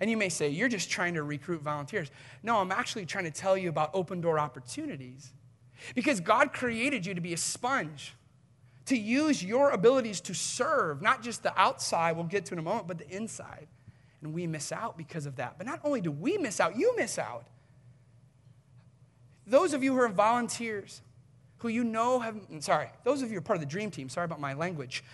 And 0.00 0.08
you 0.08 0.16
may 0.16 0.28
say, 0.28 0.48
You're 0.48 0.68
just 0.68 0.88
trying 0.88 1.14
to 1.14 1.22
recruit 1.24 1.62
volunteers. 1.62 2.10
No, 2.42 2.58
I'm 2.58 2.70
actually 2.70 3.04
trying 3.04 3.24
to 3.24 3.30
tell 3.30 3.56
you 3.56 3.68
about 3.68 3.90
open 3.92 4.20
door 4.20 4.38
opportunities. 4.38 5.32
Because 5.94 6.20
God 6.20 6.52
created 6.52 7.04
you 7.04 7.12
to 7.12 7.20
be 7.20 7.34
a 7.34 7.36
sponge, 7.36 8.14
to 8.86 8.96
use 8.96 9.42
your 9.42 9.70
abilities 9.70 10.20
to 10.22 10.34
serve, 10.34 11.02
not 11.02 11.22
just 11.22 11.42
the 11.42 11.58
outside, 11.60 12.12
we'll 12.12 12.24
get 12.24 12.46
to 12.46 12.54
in 12.54 12.58
a 12.58 12.62
moment, 12.62 12.86
but 12.86 12.98
the 12.98 13.08
inside. 13.10 13.66
And 14.22 14.32
we 14.32 14.46
miss 14.46 14.72
out 14.72 14.96
because 14.96 15.26
of 15.26 15.36
that. 15.36 15.58
But 15.58 15.66
not 15.66 15.80
only 15.84 16.00
do 16.00 16.10
we 16.10 16.38
miss 16.38 16.60
out, 16.60 16.76
you 16.76 16.94
miss 16.96 17.18
out. 17.18 17.46
Those 19.46 19.74
of 19.74 19.82
you 19.82 19.92
who 19.92 20.00
are 20.00 20.08
volunteers, 20.08 21.02
who 21.58 21.68
you 21.68 21.84
know 21.84 22.20
have, 22.20 22.40
sorry, 22.60 22.90
those 23.04 23.22
of 23.22 23.28
you 23.28 23.34
who 23.34 23.38
are 23.38 23.42
part 23.42 23.56
of 23.56 23.60
the 23.60 23.70
dream 23.70 23.90
team, 23.90 24.08
sorry 24.08 24.24
about 24.24 24.40
my 24.40 24.54
language. 24.54 25.04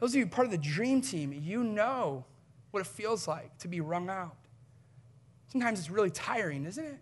Those 0.00 0.14
of 0.14 0.16
you 0.16 0.26
part 0.26 0.46
of 0.46 0.50
the 0.50 0.58
dream 0.58 1.00
team, 1.00 1.32
you 1.32 1.62
know 1.62 2.24
what 2.72 2.80
it 2.80 2.86
feels 2.86 3.28
like 3.28 3.56
to 3.58 3.68
be 3.68 3.80
wrung 3.80 4.10
out. 4.10 4.36
Sometimes 5.48 5.78
it's 5.78 5.90
really 5.90 6.10
tiring, 6.10 6.64
isn't 6.64 6.84
it? 6.84 6.98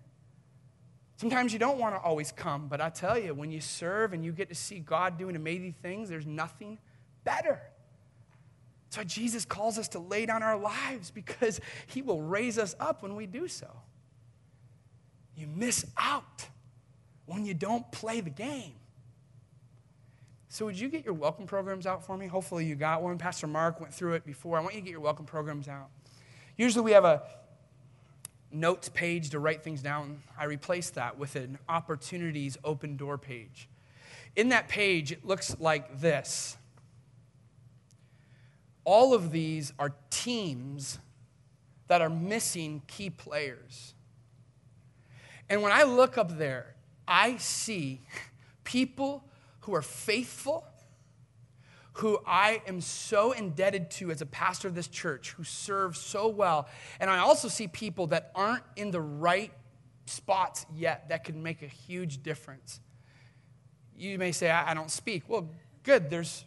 Sometimes 1.17 1.53
you 1.53 1.59
don't 1.59 1.79
want 1.79 1.95
to 1.95 2.01
always 2.01 2.33
come, 2.33 2.67
but 2.69 2.81
I 2.81 2.89
tell 2.89 3.19
you, 3.19 3.35
when 3.35 3.51
you 3.51 3.61
serve 3.61 4.13
and 4.13 4.25
you 4.25 4.33
get 4.33 4.49
to 4.49 4.55
see 4.55 4.79
God 4.79 5.19
doing 5.19 5.37
amazing 5.37 5.75
things, 5.83 6.09
there's 6.09 6.27
nothing 6.27 6.79
better. 7.25 7.61
So 8.89 9.05
Jesus 9.05 9.45
calls 9.45 9.79
us 9.79 9.89
to 9.89 10.01
lay 10.01 10.27
down 10.27 10.43
our 10.43 10.59
lives 10.59 11.11
because 11.11 11.61
he 11.87 12.03
will 12.03 12.23
raise 12.23 12.59
us 12.59 12.75
up 12.81 13.03
when 13.03 13.15
we 13.15 13.27
do 13.27 13.47
so. 13.47 13.69
You 15.37 15.47
miss 15.47 15.87
out 15.97 16.47
when 17.27 17.45
you 17.47 17.55
don't 17.55 17.91
play 17.93 18.21
the 18.21 18.31
game. 18.31 18.80
So, 20.53 20.65
would 20.65 20.77
you 20.77 20.89
get 20.89 21.05
your 21.05 21.15
welcome 21.15 21.47
programs 21.47 21.87
out 21.87 22.05
for 22.05 22.17
me? 22.17 22.27
Hopefully, 22.27 22.65
you 22.65 22.75
got 22.75 23.03
one. 23.03 23.17
Pastor 23.19 23.47
Mark 23.47 23.81
went 23.81 23.95
through 23.95 24.15
it 24.15 24.27
before. 24.27 24.59
I 24.59 24.61
want 24.61 24.75
you 24.75 24.81
to 24.81 24.85
get 24.85 24.91
your 24.91 25.01
welcome 25.01 25.25
programs 25.25 25.69
out. 25.69 25.91
Usually, 26.57 26.85
we 26.85 26.91
have 26.91 27.05
a 27.05 27.23
notes 28.51 28.89
page 28.89 29.31
to 29.31 29.39
write 29.39 29.63
things 29.63 29.81
down. 29.81 30.21
I 30.37 30.47
replaced 30.47 30.97
that 30.97 31.17
with 31.17 31.37
an 31.37 31.57
opportunities 31.69 32.59
open 32.65 32.97
door 32.97 33.17
page. 33.17 33.69
In 34.35 34.49
that 34.49 34.67
page, 34.67 35.13
it 35.13 35.25
looks 35.25 35.57
like 35.61 36.01
this. 36.01 36.57
All 38.83 39.15
of 39.15 39.31
these 39.31 39.73
are 39.79 39.95
teams 40.11 40.99
that 41.87 42.01
are 42.01 42.11
missing 42.11 42.83
key 42.89 43.09
players. 43.09 43.95
And 45.49 45.63
when 45.63 45.71
I 45.71 45.85
look 45.85 46.19
up 46.19 46.39
there, 46.39 46.75
I 47.07 47.37
see 47.37 48.01
people 48.65 49.23
who 49.61 49.75
are 49.75 49.83
faithful 49.83 50.65
who 51.95 52.19
I 52.27 52.63
am 52.67 52.81
so 52.81 53.33
indebted 53.33 53.91
to 53.93 54.11
as 54.11 54.23
a 54.23 54.27
pastor 54.27 54.69
of 54.69 54.75
this 54.75 54.89
church, 54.89 55.33
who 55.33 55.45
serve 55.45 55.97
so 55.97 56.29
well. 56.29 56.69
And 56.99 57.11
I 57.11 57.19
also 57.19 57.49
see 57.49 57.69
people 57.69 58.07
that 58.09 58.31
aren't 58.35 58.63
in 58.77 58.91
the 58.91 59.01
right 59.01 59.53
spots 60.07 60.67
yet 60.75 61.09
that 61.09 61.25
could 61.25 61.37
make 61.37 61.63
a 61.63 61.67
huge 61.67 62.23
difference. 62.23 62.81
You 63.97 64.19
may 64.19 64.33
say, 64.33 64.51
I, 64.51 64.73
don't 64.73 64.91
speak. 64.91 65.25
Well, 65.29 65.51
good. 65.83 66.09
There's 66.09 66.45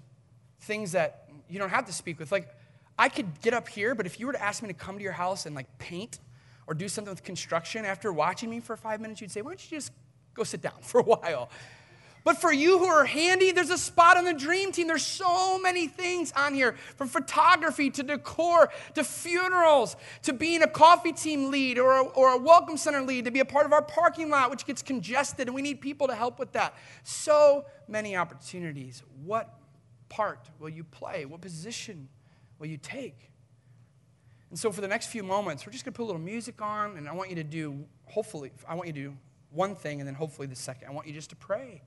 things 0.62 0.94
that 0.94 1.30
you 1.50 1.60
don't 1.60 1.70
have 1.70 1.86
to 1.86 1.94
speak 1.94 2.20
with. 2.20 2.32
Like, 2.32 2.50
I 2.98 3.10
could 3.10 3.42
get 3.42 3.54
up 3.54 3.68
here, 3.68 3.94
but 3.96 4.06
if 4.06 4.20
you 4.20 4.28
were 4.28 4.34
to 4.34 4.42
ask 4.42 4.62
me 4.64 4.70
to 4.70 4.74
come 4.74 4.98
to 4.98 5.04
your 5.04 5.14
house 5.14 5.46
and 5.46 5.56
like 5.56 5.78
paint 5.78 6.20
or 6.68 6.74
do 6.74 6.88
something 6.88 7.12
with 7.12 7.24
construction 7.24 7.86
after 7.86 8.12
watching 8.12 8.50
me 8.50 8.60
for 8.60 8.76
five 8.76 9.02
minutes, 9.02 9.22
you'd 9.22 9.32
say, 9.32 9.42
Why 9.42 9.52
don't 9.52 9.72
you 9.72 9.78
just 9.78 9.92
go 10.34 10.44
sit 10.44 10.62
down 10.62 10.74
for 10.82 11.02
a 11.02 11.04
while? 11.04 11.50
But 12.24 12.38
for 12.38 12.54
you 12.54 12.80
who 12.80 12.86
are 12.86 13.04
handy, 13.04 13.52
there's 13.52 13.70
a 13.70 13.78
spot 13.78 14.16
on 14.16 14.24
the 14.24 14.34
dream 14.34 14.72
team. 14.72 14.88
There's 14.88 15.06
so 15.06 15.60
many 15.60 15.88
things 15.88 16.32
on 16.34 16.54
here 16.54 16.76
from 16.96 17.10
photography 17.10 17.90
to 17.92 18.04
decor 18.04 18.70
to 18.96 19.04
funerals 19.04 19.98
to 20.22 20.32
being 20.32 20.62
a 20.62 20.68
coffee 20.68 21.12
team 21.12 21.52
lead 21.52 21.78
or 21.78 21.92
a, 21.92 22.04
or 22.04 22.34
a 22.34 22.38
welcome 22.38 22.78
center 22.78 23.02
lead 23.02 23.26
to 23.26 23.32
be 23.32 23.42
a 23.42 23.46
part 23.46 23.66
of 23.66 23.74
our 23.74 23.82
parking 23.82 24.30
lot, 24.30 24.50
which 24.50 24.66
gets 24.66 24.82
congested, 24.82 25.48
and 25.48 25.56
we 25.56 25.62
need 25.62 25.82
people 25.82 26.08
to 26.08 26.16
help 26.16 26.40
with 26.40 26.54
that. 26.54 26.76
So 27.04 27.66
many 27.90 28.16
opportunities. 28.16 29.04
What 29.26 29.60
part 30.08 30.50
will 30.60 30.70
you 30.70 30.86
play? 30.86 31.26
What 31.26 31.42
position 31.42 32.08
will 32.58 32.68
you 32.68 32.78
take? 32.78 33.32
And 34.50 34.58
so, 34.58 34.72
for 34.72 34.82
the 34.82 34.88
next 34.88 35.08
few 35.08 35.24
moments, 35.24 35.66
we're 35.66 35.72
just 35.72 35.84
going 35.84 35.94
to 35.94 35.98
put 35.98 36.04
a 36.04 36.06
little 36.06 36.22
music 36.22 36.62
on, 36.62 36.96
and 36.96 37.10
I 37.10 37.14
want 37.14 37.32
you 37.32 37.36
to 37.38 37.44
do, 37.44 37.86
hopefully, 38.06 38.52
I 38.70 38.76
want 38.76 38.88
you 38.88 38.94
to 38.94 39.00
do 39.00 39.18
one 39.50 39.76
thing 39.76 40.00
and 40.00 40.08
then 40.08 40.16
hopefully 40.16 40.48
the 40.48 40.56
second. 40.56 40.88
I 40.88 40.92
want 40.92 41.08
you 41.08 41.14
just 41.14 41.32
to 41.32 41.36
pray. 41.36 41.82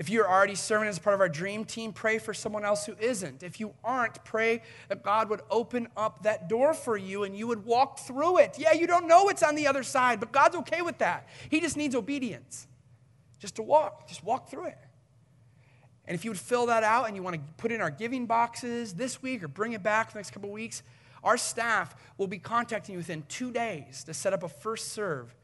If 0.00 0.08
you're 0.08 0.26
already 0.26 0.54
serving 0.54 0.88
as 0.88 0.98
part 0.98 1.12
of 1.12 1.20
our 1.20 1.28
dream 1.28 1.66
team, 1.66 1.92
pray 1.92 2.18
for 2.18 2.32
someone 2.32 2.64
else 2.64 2.86
who 2.86 2.94
isn't. 2.98 3.42
If 3.42 3.60
you 3.60 3.74
aren't, 3.84 4.24
pray 4.24 4.62
that 4.88 5.02
God 5.02 5.28
would 5.28 5.42
open 5.50 5.88
up 5.94 6.22
that 6.22 6.48
door 6.48 6.72
for 6.72 6.96
you 6.96 7.24
and 7.24 7.36
you 7.36 7.46
would 7.46 7.66
walk 7.66 7.98
through 7.98 8.38
it. 8.38 8.58
Yeah, 8.58 8.72
you 8.72 8.86
don't 8.86 9.06
know 9.06 9.24
what's 9.24 9.42
on 9.42 9.56
the 9.56 9.66
other 9.66 9.82
side, 9.82 10.18
but 10.18 10.32
God's 10.32 10.56
okay 10.56 10.80
with 10.80 10.96
that. 10.98 11.28
He 11.50 11.60
just 11.60 11.76
needs 11.76 11.94
obedience 11.94 12.66
just 13.38 13.56
to 13.56 13.62
walk, 13.62 14.08
just 14.08 14.24
walk 14.24 14.48
through 14.48 14.68
it. 14.68 14.78
And 16.06 16.14
if 16.14 16.24
you 16.24 16.30
would 16.30 16.40
fill 16.40 16.64
that 16.66 16.82
out 16.82 17.06
and 17.06 17.14
you 17.14 17.22
want 17.22 17.36
to 17.36 17.42
put 17.58 17.70
in 17.70 17.82
our 17.82 17.90
giving 17.90 18.24
boxes 18.24 18.94
this 18.94 19.20
week 19.20 19.42
or 19.42 19.48
bring 19.48 19.74
it 19.74 19.82
back 19.82 20.06
for 20.06 20.14
the 20.14 20.20
next 20.20 20.30
couple 20.30 20.48
weeks, 20.48 20.82
our 21.22 21.36
staff 21.36 21.94
will 22.16 22.26
be 22.26 22.38
contacting 22.38 22.94
you 22.94 22.98
within 23.00 23.22
two 23.28 23.50
days 23.50 24.02
to 24.04 24.14
set 24.14 24.32
up 24.32 24.44
a 24.44 24.48
first 24.48 24.92
serve. 24.92 25.34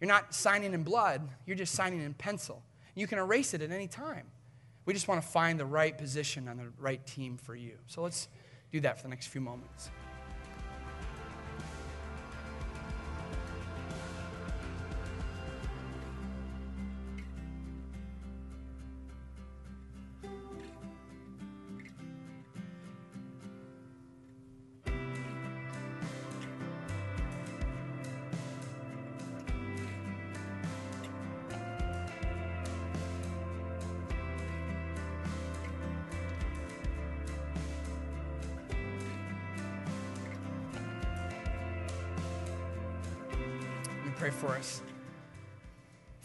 You're 0.00 0.06
not 0.06 0.32
signing 0.32 0.72
in 0.72 0.84
blood, 0.84 1.28
you're 1.46 1.56
just 1.56 1.74
signing 1.74 2.00
in 2.00 2.14
pencil. 2.14 2.62
You 2.94 3.06
can 3.06 3.18
erase 3.18 3.54
it 3.54 3.62
at 3.62 3.70
any 3.70 3.88
time. 3.88 4.26
We 4.86 4.92
just 4.92 5.08
want 5.08 5.22
to 5.22 5.26
find 5.26 5.58
the 5.58 5.66
right 5.66 5.96
position 5.96 6.48
on 6.48 6.58
the 6.58 6.68
right 6.78 7.04
team 7.06 7.36
for 7.36 7.54
you. 7.54 7.78
So 7.86 8.02
let's 8.02 8.28
do 8.70 8.80
that 8.80 8.98
for 8.98 9.04
the 9.04 9.08
next 9.08 9.28
few 9.28 9.40
moments. 9.40 9.90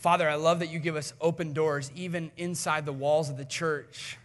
Father, 0.09 0.27
I 0.27 0.37
love 0.37 0.57
that 0.57 0.71
you 0.71 0.79
give 0.79 0.95
us 0.95 1.13
open 1.21 1.53
doors 1.53 1.91
even 1.93 2.31
inside 2.35 2.83
the 2.83 2.91
walls 2.91 3.29
of 3.29 3.37
the 3.37 3.45
church. 3.45 4.17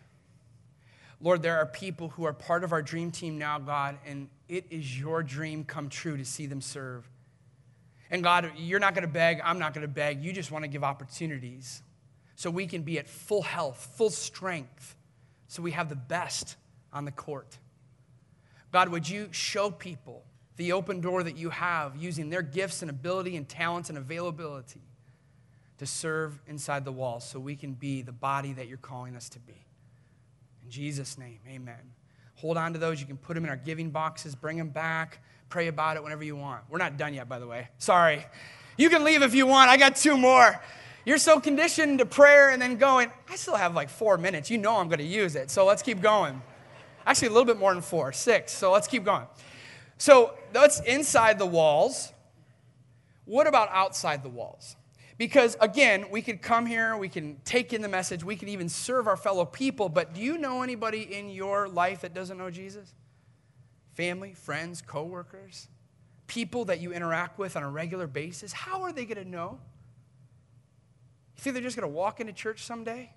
Lord, 1.20 1.42
there 1.42 1.58
are 1.58 1.66
people 1.66 2.08
who 2.08 2.24
are 2.24 2.32
part 2.32 2.64
of 2.64 2.72
our 2.72 2.80
dream 2.80 3.10
team 3.10 3.36
now, 3.36 3.58
God, 3.58 3.98
and 4.06 4.30
it 4.48 4.64
is 4.70 4.98
your 4.98 5.22
dream 5.22 5.62
come 5.62 5.90
true 5.90 6.16
to 6.16 6.24
see 6.24 6.46
them 6.46 6.62
serve. 6.62 7.06
And 8.10 8.22
God, 8.22 8.50
you're 8.56 8.80
not 8.80 8.94
going 8.94 9.06
to 9.06 9.12
beg, 9.12 9.42
I'm 9.44 9.58
not 9.58 9.74
going 9.74 9.82
to 9.82 9.92
beg. 9.92 10.24
You 10.24 10.32
just 10.32 10.50
want 10.50 10.62
to 10.62 10.68
give 10.68 10.82
opportunities 10.82 11.82
so 12.34 12.48
we 12.48 12.66
can 12.66 12.80
be 12.80 12.98
at 12.98 13.06
full 13.06 13.42
health, 13.42 13.92
full 13.94 14.08
strength, 14.08 14.96
so 15.48 15.62
we 15.62 15.72
have 15.72 15.90
the 15.90 15.96
best 15.96 16.56
on 16.94 17.04
the 17.04 17.12
court. 17.12 17.58
God, 18.72 18.88
would 18.88 19.06
you 19.06 19.28
show 19.32 19.70
people 19.70 20.24
the 20.56 20.72
open 20.72 21.02
door 21.02 21.22
that 21.22 21.36
you 21.36 21.50
have 21.50 21.94
using 21.94 22.30
their 22.30 22.40
gifts 22.40 22.80
and 22.80 22.90
ability 22.90 23.36
and 23.36 23.46
talents 23.46 23.90
and 23.90 23.98
availability 23.98 24.80
to 25.78 25.86
serve 25.86 26.38
inside 26.46 26.84
the 26.84 26.92
walls 26.92 27.24
so 27.24 27.40
we 27.40 27.56
can 27.56 27.72
be 27.72 28.02
the 28.02 28.12
body 28.12 28.52
that 28.52 28.68
you're 28.68 28.78
calling 28.78 29.16
us 29.16 29.28
to 29.30 29.38
be. 29.40 29.66
In 30.64 30.70
Jesus' 30.70 31.18
name, 31.18 31.40
amen. 31.48 31.92
Hold 32.36 32.56
on 32.56 32.72
to 32.72 32.78
those. 32.78 33.00
You 33.00 33.06
can 33.06 33.16
put 33.16 33.34
them 33.34 33.44
in 33.44 33.50
our 33.50 33.56
giving 33.56 33.90
boxes, 33.90 34.34
bring 34.34 34.56
them 34.56 34.70
back, 34.70 35.18
pray 35.48 35.68
about 35.68 35.96
it 35.96 36.02
whenever 36.02 36.24
you 36.24 36.36
want. 36.36 36.62
We're 36.68 36.78
not 36.78 36.96
done 36.96 37.14
yet, 37.14 37.28
by 37.28 37.38
the 37.38 37.46
way. 37.46 37.68
Sorry. 37.78 38.24
You 38.76 38.90
can 38.90 39.04
leave 39.04 39.22
if 39.22 39.34
you 39.34 39.46
want. 39.46 39.70
I 39.70 39.76
got 39.76 39.96
two 39.96 40.16
more. 40.16 40.60
You're 41.04 41.18
so 41.18 41.38
conditioned 41.38 41.98
to 41.98 42.06
prayer 42.06 42.50
and 42.50 42.60
then 42.60 42.76
going, 42.76 43.10
I 43.28 43.36
still 43.36 43.56
have 43.56 43.74
like 43.74 43.88
four 43.88 44.16
minutes. 44.16 44.50
You 44.50 44.58
know 44.58 44.76
I'm 44.76 44.88
going 44.88 44.98
to 44.98 45.04
use 45.04 45.36
it. 45.36 45.50
So 45.50 45.64
let's 45.64 45.82
keep 45.82 46.00
going. 46.00 46.40
Actually, 47.06 47.28
a 47.28 47.30
little 47.32 47.44
bit 47.44 47.58
more 47.58 47.72
than 47.74 47.82
four, 47.82 48.12
six. 48.12 48.52
So 48.52 48.72
let's 48.72 48.88
keep 48.88 49.04
going. 49.04 49.26
So 49.98 50.34
that's 50.52 50.80
inside 50.80 51.38
the 51.38 51.46
walls. 51.46 52.12
What 53.26 53.46
about 53.46 53.68
outside 53.70 54.22
the 54.22 54.28
walls? 54.28 54.76
Because 55.16 55.56
again, 55.60 56.06
we 56.10 56.22
could 56.22 56.42
come 56.42 56.66
here, 56.66 56.96
we 56.96 57.08
can 57.08 57.36
take 57.44 57.72
in 57.72 57.82
the 57.82 57.88
message, 57.88 58.24
we 58.24 58.36
can 58.36 58.48
even 58.48 58.68
serve 58.68 59.06
our 59.06 59.16
fellow 59.16 59.44
people, 59.44 59.88
but 59.88 60.12
do 60.14 60.20
you 60.20 60.38
know 60.38 60.62
anybody 60.62 61.02
in 61.14 61.28
your 61.28 61.68
life 61.68 62.00
that 62.00 62.14
doesn't 62.14 62.36
know 62.36 62.50
Jesus? 62.50 62.92
Family, 63.92 64.34
friends, 64.34 64.82
coworkers, 64.82 65.68
people 66.26 66.64
that 66.64 66.80
you 66.80 66.92
interact 66.92 67.38
with 67.38 67.56
on 67.56 67.62
a 67.62 67.70
regular 67.70 68.08
basis, 68.08 68.52
how 68.52 68.82
are 68.82 68.92
they 68.92 69.04
going 69.04 69.22
to 69.22 69.28
know? 69.28 69.60
You 71.36 71.42
think 71.42 71.54
they're 71.54 71.62
just 71.62 71.76
going 71.76 71.88
to 71.88 71.94
walk 71.94 72.20
into 72.20 72.32
church 72.32 72.64
someday? 72.64 73.12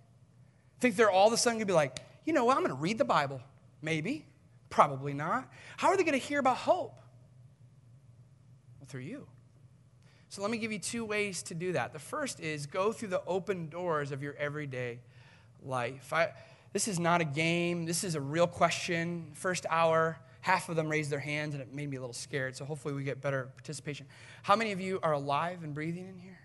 Think 0.79 0.95
they're 0.95 1.09
all 1.09 1.27
of 1.27 1.33
a 1.33 1.37
sudden 1.37 1.57
going 1.57 1.67
to 1.67 1.71
be 1.71 1.75
like, 1.75 1.99
you 2.25 2.33
know 2.33 2.45
what, 2.45 2.57
I'm 2.57 2.63
going 2.63 2.75
to 2.75 2.81
read 2.81 2.99
the 2.99 3.05
Bible. 3.05 3.41
Maybe. 3.81 4.25
Probably 4.69 5.13
not. 5.13 5.49
How 5.77 5.89
are 5.89 5.97
they 5.97 6.03
going 6.03 6.19
to 6.19 6.25
hear 6.25 6.39
about 6.39 6.57
hope? 6.57 6.93
Well, 8.79 8.87
through 8.87 9.01
you. 9.01 9.27
So 10.29 10.41
let 10.41 10.51
me 10.51 10.57
give 10.57 10.71
you 10.71 10.79
two 10.79 11.05
ways 11.05 11.41
to 11.43 11.53
do 11.55 11.71
that. 11.73 11.93
The 11.93 11.99
first 11.99 12.39
is 12.39 12.65
go 12.65 12.91
through 12.91 13.09
the 13.09 13.23
open 13.25 13.69
doors 13.69 14.11
of 14.11 14.21
your 14.21 14.35
everyday 14.35 14.99
life. 15.63 16.11
I, 16.11 16.31
this 16.73 16.87
is 16.87 16.99
not 16.99 17.21
a 17.21 17.25
game, 17.25 17.85
this 17.85 18.03
is 18.03 18.15
a 18.15 18.21
real 18.21 18.47
question. 18.47 19.31
First 19.33 19.65
hour, 19.69 20.19
half 20.41 20.69
of 20.69 20.75
them 20.75 20.89
raised 20.89 21.09
their 21.09 21.19
hands, 21.19 21.53
and 21.53 21.61
it 21.61 21.73
made 21.73 21.89
me 21.89 21.97
a 21.97 21.99
little 21.99 22.13
scared. 22.13 22.55
So 22.55 22.65
hopefully 22.65 22.93
we 22.93 23.03
get 23.03 23.21
better 23.21 23.49
participation. 23.55 24.05
How 24.43 24.55
many 24.55 24.71
of 24.73 24.81
you 24.81 24.99
are 25.01 25.13
alive 25.13 25.63
and 25.63 25.73
breathing 25.73 26.07
in 26.07 26.17
here? 26.17 26.39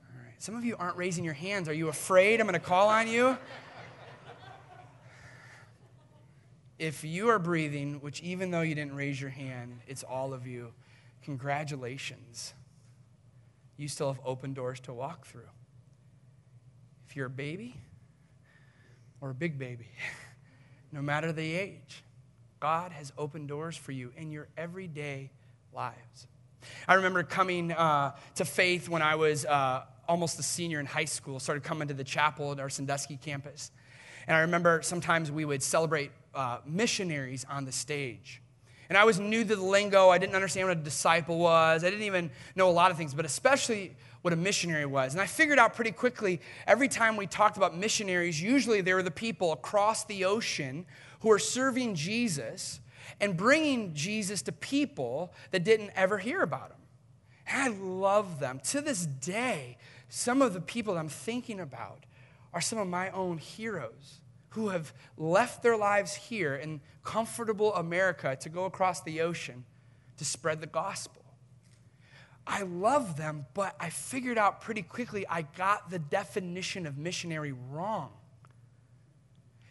All 0.00 0.22
right. 0.22 0.40
Some 0.42 0.54
of 0.54 0.64
you 0.64 0.76
aren't 0.78 0.96
raising 0.96 1.24
your 1.24 1.34
hands. 1.34 1.68
Are 1.68 1.74
you 1.74 1.88
afraid 1.88 2.40
I'm 2.40 2.46
going 2.46 2.58
to 2.58 2.64
call 2.64 2.88
on 2.88 3.08
you? 3.08 3.36
if 6.78 7.04
you 7.04 7.28
are 7.28 7.38
breathing, 7.38 8.00
which 8.00 8.20
even 8.22 8.50
though 8.50 8.60
you 8.60 8.74
didn't 8.74 8.94
raise 8.94 9.20
your 9.20 9.30
hand, 9.30 9.80
it's 9.86 10.02
all 10.02 10.32
of 10.32 10.46
you, 10.46 10.72
congratulations. 11.26 12.54
You 13.76 13.88
still 13.88 14.12
have 14.12 14.22
open 14.24 14.54
doors 14.54 14.78
to 14.80 14.94
walk 14.94 15.26
through. 15.26 15.50
If 17.08 17.16
you're 17.16 17.26
a 17.26 17.30
baby 17.30 17.74
or 19.20 19.30
a 19.30 19.34
big 19.34 19.58
baby, 19.58 19.88
no 20.92 21.02
matter 21.02 21.32
the 21.32 21.54
age, 21.54 22.04
God 22.60 22.92
has 22.92 23.12
opened 23.18 23.48
doors 23.48 23.76
for 23.76 23.90
you 23.90 24.12
in 24.16 24.30
your 24.30 24.46
everyday 24.56 25.32
lives. 25.74 26.28
I 26.86 26.94
remember 26.94 27.24
coming 27.24 27.72
uh, 27.72 28.14
to 28.36 28.44
faith 28.44 28.88
when 28.88 29.02
I 29.02 29.16
was 29.16 29.44
uh, 29.44 29.82
almost 30.08 30.38
a 30.38 30.44
senior 30.44 30.78
in 30.78 30.86
high 30.86 31.04
school, 31.06 31.40
started 31.40 31.64
coming 31.64 31.88
to 31.88 31.94
the 31.94 32.04
chapel 32.04 32.52
at 32.52 32.60
our 32.60 32.70
Sandusky 32.70 33.16
campus. 33.16 33.72
And 34.28 34.36
I 34.36 34.42
remember 34.42 34.80
sometimes 34.82 35.32
we 35.32 35.44
would 35.44 35.62
celebrate 35.62 36.12
uh, 36.36 36.58
missionaries 36.64 37.44
on 37.50 37.64
the 37.64 37.72
stage. 37.72 38.42
And 38.88 38.96
I 38.96 39.04
was 39.04 39.18
new 39.18 39.44
to 39.44 39.56
the 39.56 39.62
lingo. 39.62 40.08
I 40.10 40.18
didn't 40.18 40.34
understand 40.34 40.68
what 40.68 40.76
a 40.76 40.80
disciple 40.80 41.38
was. 41.38 41.84
I 41.84 41.90
didn't 41.90 42.04
even 42.04 42.30
know 42.54 42.68
a 42.68 42.72
lot 42.72 42.90
of 42.90 42.96
things, 42.96 43.14
but 43.14 43.24
especially 43.24 43.96
what 44.22 44.32
a 44.32 44.36
missionary 44.36 44.86
was. 44.86 45.14
And 45.14 45.20
I 45.20 45.26
figured 45.26 45.58
out 45.58 45.74
pretty 45.74 45.92
quickly 45.92 46.40
every 46.66 46.88
time 46.88 47.16
we 47.16 47.26
talked 47.26 47.56
about 47.56 47.76
missionaries, 47.76 48.40
usually 48.40 48.80
they 48.80 48.94
were 48.94 49.02
the 49.02 49.10
people 49.10 49.52
across 49.52 50.04
the 50.04 50.24
ocean 50.24 50.86
who 51.20 51.30
are 51.30 51.38
serving 51.38 51.94
Jesus 51.94 52.80
and 53.20 53.36
bringing 53.36 53.94
Jesus 53.94 54.42
to 54.42 54.52
people 54.52 55.32
that 55.50 55.64
didn't 55.64 55.90
ever 55.94 56.18
hear 56.18 56.42
about 56.42 56.70
him. 56.70 56.78
And 57.46 57.62
I 57.62 57.68
love 57.78 58.40
them. 58.40 58.60
To 58.70 58.80
this 58.80 59.06
day, 59.06 59.78
some 60.08 60.42
of 60.42 60.54
the 60.54 60.60
people 60.60 60.98
I'm 60.98 61.08
thinking 61.08 61.60
about 61.60 62.04
are 62.52 62.60
some 62.60 62.78
of 62.78 62.88
my 62.88 63.10
own 63.10 63.38
heroes 63.38 64.20
who 64.56 64.70
have 64.70 64.94
left 65.18 65.62
their 65.62 65.76
lives 65.76 66.14
here 66.14 66.54
in 66.54 66.80
comfortable 67.04 67.74
America 67.74 68.34
to 68.40 68.48
go 68.48 68.64
across 68.64 69.02
the 69.02 69.20
ocean 69.20 69.66
to 70.16 70.24
spread 70.24 70.62
the 70.62 70.66
gospel. 70.66 71.22
I 72.46 72.62
love 72.62 73.18
them, 73.18 73.44
but 73.52 73.76
I 73.78 73.90
figured 73.90 74.38
out 74.38 74.62
pretty 74.62 74.80
quickly 74.80 75.26
I 75.28 75.42
got 75.42 75.90
the 75.90 75.98
definition 75.98 76.86
of 76.86 76.96
missionary 76.96 77.52
wrong. 77.52 78.12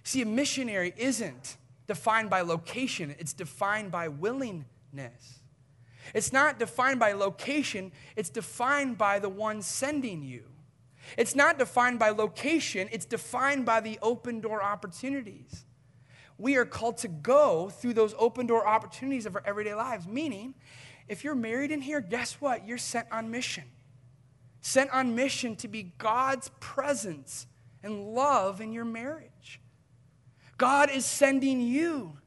See, 0.03 0.21
a 0.21 0.25
missionary 0.25 0.93
isn't 0.97 1.57
defined 1.87 2.29
by 2.29 2.41
location, 2.41 3.15
it's 3.17 3.33
defined 3.33 3.91
by 3.91 4.07
willingness. 4.07 5.39
It's 6.13 6.31
not 6.31 6.59
defined 6.59 6.99
by 6.99 7.13
location, 7.13 7.91
it's 8.15 8.29
defined 8.29 8.99
by 8.99 9.17
the 9.17 9.29
one 9.29 9.63
sending 9.63 10.21
you. 10.21 10.43
It's 11.17 11.35
not 11.35 11.57
defined 11.59 11.99
by 11.99 12.09
location, 12.09 12.89
it's 12.91 13.05
defined 13.05 13.65
by 13.65 13.79
the 13.81 13.99
open 14.01 14.41
door 14.41 14.61
opportunities. 14.63 15.65
We 16.37 16.57
are 16.57 16.65
called 16.65 16.97
to 16.99 17.07
go 17.07 17.69
through 17.69 17.93
those 17.93 18.13
open 18.17 18.47
door 18.47 18.67
opportunities 18.67 19.25
of 19.25 19.35
our 19.35 19.43
everyday 19.45 19.73
lives. 19.73 20.05
Meaning, 20.07 20.53
if 21.07 21.23
you're 21.23 21.35
married 21.35 21.71
in 21.71 21.81
here, 21.81 22.01
guess 22.01 22.41
what? 22.41 22.67
You're 22.67 22.77
sent 22.77 23.07
on 23.11 23.31
mission. 23.31 23.63
Sent 24.61 24.89
on 24.91 25.15
mission 25.15 25.55
to 25.57 25.67
be 25.67 25.93
God's 25.97 26.49
presence 26.59 27.47
and 27.83 28.13
love 28.13 28.59
in 28.59 28.73
your 28.73 28.85
marriage. 28.85 29.61
God 30.57 30.89
is 30.89 31.05
sending 31.05 31.61
you 31.61 32.17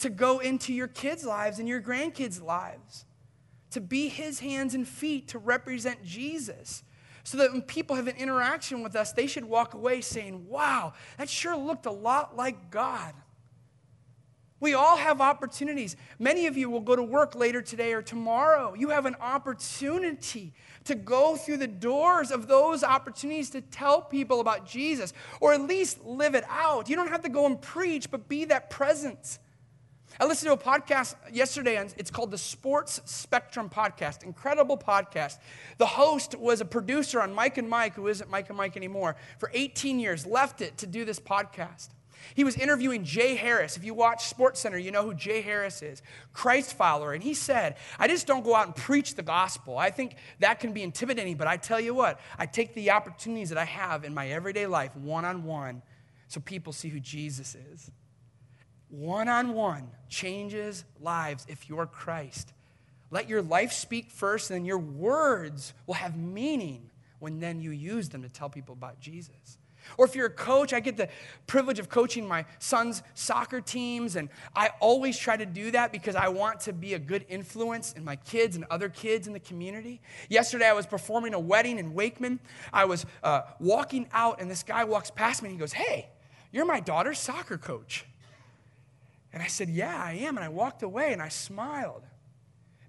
to 0.00 0.10
go 0.10 0.40
into 0.40 0.72
your 0.72 0.88
kids' 0.88 1.24
lives 1.24 1.58
and 1.58 1.68
your 1.68 1.80
grandkids' 1.80 2.42
lives, 2.42 3.04
to 3.70 3.80
be 3.80 4.08
his 4.08 4.40
hands 4.40 4.74
and 4.74 4.86
feet 4.86 5.28
to 5.28 5.38
represent 5.38 6.04
Jesus 6.04 6.82
so 7.24 7.38
that 7.38 7.52
when 7.52 7.62
people 7.62 7.96
have 7.96 8.08
an 8.08 8.16
interaction 8.16 8.82
with 8.82 8.96
us, 8.96 9.12
they 9.12 9.26
should 9.26 9.44
walk 9.44 9.74
away 9.74 10.00
saying, 10.00 10.48
Wow, 10.48 10.94
that 11.18 11.28
sure 11.28 11.56
looked 11.56 11.86
a 11.86 11.90
lot 11.90 12.36
like 12.36 12.70
God. 12.70 13.14
We 14.62 14.74
all 14.74 14.96
have 14.96 15.20
opportunities. 15.20 15.96
Many 16.20 16.46
of 16.46 16.56
you 16.56 16.70
will 16.70 16.80
go 16.80 16.94
to 16.94 17.02
work 17.02 17.34
later 17.34 17.60
today 17.60 17.94
or 17.94 18.00
tomorrow. 18.00 18.74
You 18.74 18.90
have 18.90 19.06
an 19.06 19.16
opportunity 19.20 20.52
to 20.84 20.94
go 20.94 21.34
through 21.34 21.56
the 21.56 21.66
doors 21.66 22.30
of 22.30 22.46
those 22.46 22.84
opportunities 22.84 23.50
to 23.50 23.60
tell 23.60 24.00
people 24.00 24.38
about 24.38 24.64
Jesus 24.64 25.12
or 25.40 25.52
at 25.52 25.62
least 25.62 26.04
live 26.04 26.36
it 26.36 26.44
out. 26.48 26.88
You 26.88 26.94
don't 26.94 27.08
have 27.08 27.22
to 27.22 27.28
go 27.28 27.44
and 27.46 27.60
preach, 27.60 28.08
but 28.08 28.28
be 28.28 28.44
that 28.44 28.70
presence. 28.70 29.40
I 30.20 30.26
listened 30.26 30.48
to 30.48 30.52
a 30.52 30.72
podcast 30.72 31.14
yesterday, 31.32 31.76
and 31.76 31.92
it's 31.96 32.10
called 32.10 32.30
the 32.30 32.38
Sports 32.38 33.00
Spectrum 33.06 33.70
Podcast. 33.70 34.22
Incredible 34.22 34.76
podcast. 34.76 35.38
The 35.78 35.86
host 35.86 36.38
was 36.38 36.60
a 36.60 36.66
producer 36.66 37.20
on 37.20 37.32
Mike 37.32 37.56
and 37.56 37.68
Mike, 37.68 37.94
who 37.94 38.08
isn't 38.08 38.28
Mike 38.30 38.48
and 38.48 38.56
Mike 38.56 38.76
anymore, 38.76 39.16
for 39.38 39.50
18 39.54 39.98
years, 39.98 40.26
left 40.26 40.60
it 40.60 40.76
to 40.78 40.86
do 40.86 41.06
this 41.06 41.18
podcast. 41.18 41.88
He 42.34 42.44
was 42.44 42.56
interviewing 42.56 43.04
Jay 43.04 43.34
Harris. 43.34 43.76
If 43.76 43.84
you 43.84 43.94
watch 43.94 44.32
SportsCenter, 44.32 44.80
you 44.80 44.90
know 44.90 45.02
who 45.02 45.14
Jay 45.14 45.40
Harris 45.40 45.82
is, 45.82 46.02
Christ 46.32 46.74
follower. 46.74 47.14
And 47.14 47.22
he 47.22 47.34
said, 47.34 47.76
I 47.98 48.06
just 48.06 48.26
don't 48.26 48.44
go 48.44 48.54
out 48.54 48.66
and 48.66 48.76
preach 48.76 49.14
the 49.14 49.22
gospel. 49.22 49.78
I 49.78 49.90
think 49.90 50.16
that 50.40 50.60
can 50.60 50.72
be 50.72 50.82
intimidating, 50.82 51.36
but 51.36 51.48
I 51.48 51.56
tell 51.56 51.80
you 51.80 51.94
what, 51.94 52.20
I 52.38 52.46
take 52.46 52.74
the 52.74 52.90
opportunities 52.90 53.48
that 53.48 53.58
I 53.58 53.64
have 53.64 54.04
in 54.04 54.14
my 54.14 54.28
everyday 54.28 54.66
life 54.66 54.94
one 54.94 55.24
on 55.24 55.44
one 55.44 55.82
so 56.28 56.38
people 56.38 56.72
see 56.72 56.90
who 56.90 57.00
Jesus 57.00 57.56
is 57.72 57.90
one 58.92 59.26
on 59.28 59.54
one 59.54 59.88
changes 60.10 60.84
lives 61.00 61.46
if 61.48 61.68
you're 61.68 61.86
Christ. 61.86 62.52
Let 63.10 63.28
your 63.28 63.42
life 63.42 63.72
speak 63.72 64.10
first, 64.10 64.50
and 64.50 64.60
then 64.60 64.64
your 64.66 64.78
words 64.78 65.72
will 65.86 65.94
have 65.94 66.16
meaning 66.16 66.90
when 67.18 67.40
then 67.40 67.60
you 67.60 67.70
use 67.70 68.10
them 68.10 68.22
to 68.22 68.28
tell 68.28 68.50
people 68.50 68.74
about 68.74 69.00
Jesus. 69.00 69.58
Or 69.96 70.04
if 70.04 70.14
you're 70.14 70.26
a 70.26 70.30
coach, 70.30 70.72
I 70.72 70.80
get 70.80 70.96
the 70.96 71.08
privilege 71.46 71.78
of 71.78 71.88
coaching 71.88 72.28
my 72.28 72.44
son's 72.58 73.02
soccer 73.14 73.60
teams, 73.60 74.16
and 74.16 74.28
I 74.54 74.70
always 74.78 75.18
try 75.18 75.36
to 75.36 75.46
do 75.46 75.70
that 75.70 75.90
because 75.90 76.14
I 76.14 76.28
want 76.28 76.60
to 76.60 76.72
be 76.72 76.94
a 76.94 76.98
good 76.98 77.24
influence 77.28 77.92
in 77.94 78.04
my 78.04 78.16
kids 78.16 78.56
and 78.56 78.64
other 78.70 78.88
kids 78.88 79.26
in 79.26 79.32
the 79.32 79.40
community. 79.40 80.00
Yesterday, 80.28 80.68
I 80.68 80.74
was 80.74 80.86
performing 80.86 81.34
a 81.34 81.40
wedding 81.40 81.78
in 81.78 81.94
Wakeman. 81.94 82.40
I 82.72 82.84
was 82.84 83.06
uh, 83.22 83.42
walking 83.58 84.06
out, 84.12 84.40
and 84.40 84.50
this 84.50 84.62
guy 84.62 84.84
walks 84.84 85.10
past 85.10 85.42
me 85.42 85.48
and 85.48 85.56
he 85.56 85.60
goes, 85.60 85.72
Hey, 85.72 86.08
you're 86.52 86.66
my 86.66 86.80
daughter's 86.80 87.18
soccer 87.18 87.56
coach. 87.56 88.04
And 89.32 89.42
I 89.42 89.46
said, 89.46 89.68
Yeah, 89.68 89.96
I 89.96 90.12
am. 90.12 90.36
And 90.36 90.44
I 90.44 90.48
walked 90.48 90.82
away 90.82 91.12
and 91.12 91.22
I 91.22 91.28
smiled 91.28 92.02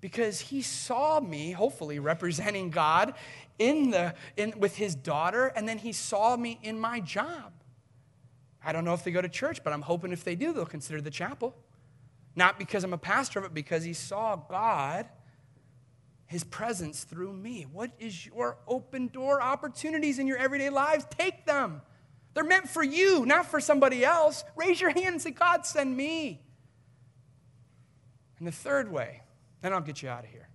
because 0.02 0.42
he 0.42 0.62
saw 0.62 1.22
me, 1.22 1.52
hopefully 1.52 1.98
representing 1.98 2.70
God 2.70 3.14
in 3.58 3.92
the, 3.92 4.14
in, 4.36 4.54
with 4.58 4.76
his 4.76 4.96
daughter, 4.96 5.48
and 5.56 5.66
then 5.68 5.78
he 5.78 5.94
saw 5.94 6.36
me 6.36 6.60
in 6.62 6.78
my 6.78 7.00
job. 7.00 7.54
I 8.66 8.74
don't 8.74 8.84
know 8.84 8.94
if 8.94 9.06
they 9.06 9.12
go 9.12 9.22
to 9.22 9.30
church, 9.30 9.64
but 9.64 9.72
I'm 9.72 9.82
hoping 9.82 10.12
if 10.12 10.26
they 10.26 10.36
do, 10.36 10.52
they'll 10.52 10.66
consider 10.66 11.00
the 11.00 11.10
chapel. 11.10 11.56
Not 12.36 12.60
because 12.60 12.84
I'm 12.84 12.92
a 12.92 12.98
pastor, 12.98 13.40
but 13.40 13.54
because 13.54 13.86
he 13.86 13.94
saw 13.94 14.36
God, 14.36 15.08
his 16.26 16.44
presence 16.44 17.06
through 17.06 17.32
me. 17.32 17.66
What 17.72 17.92
is 17.98 18.26
your 18.26 18.58
open 18.68 19.08
door 19.08 19.42
opportunities 19.42 20.20
in 20.20 20.28
your 20.28 20.38
everyday 20.38 20.70
lives? 20.70 21.06
Take 21.12 21.46
them. 21.46 21.82
They're 22.34 22.44
meant 22.44 22.70
for 22.70 22.84
you, 22.84 23.26
not 23.26 23.46
for 23.46 23.60
somebody 23.60 24.04
else. 24.04 24.44
Raise 24.56 24.82
your 24.82 24.90
hand 24.90 25.08
and 25.08 25.22
say, 25.22 25.32
God, 25.32 25.66
send 25.66 25.96
me. 25.96 26.42
And 28.40 28.48
the 28.48 28.52
third 28.52 28.92
way, 28.92 29.22
then 29.62 29.74
I'll 29.74 29.82
get 29.82 30.02
you 30.02 30.10
out 30.10 30.24
of 30.24 30.30
here, 30.30 30.50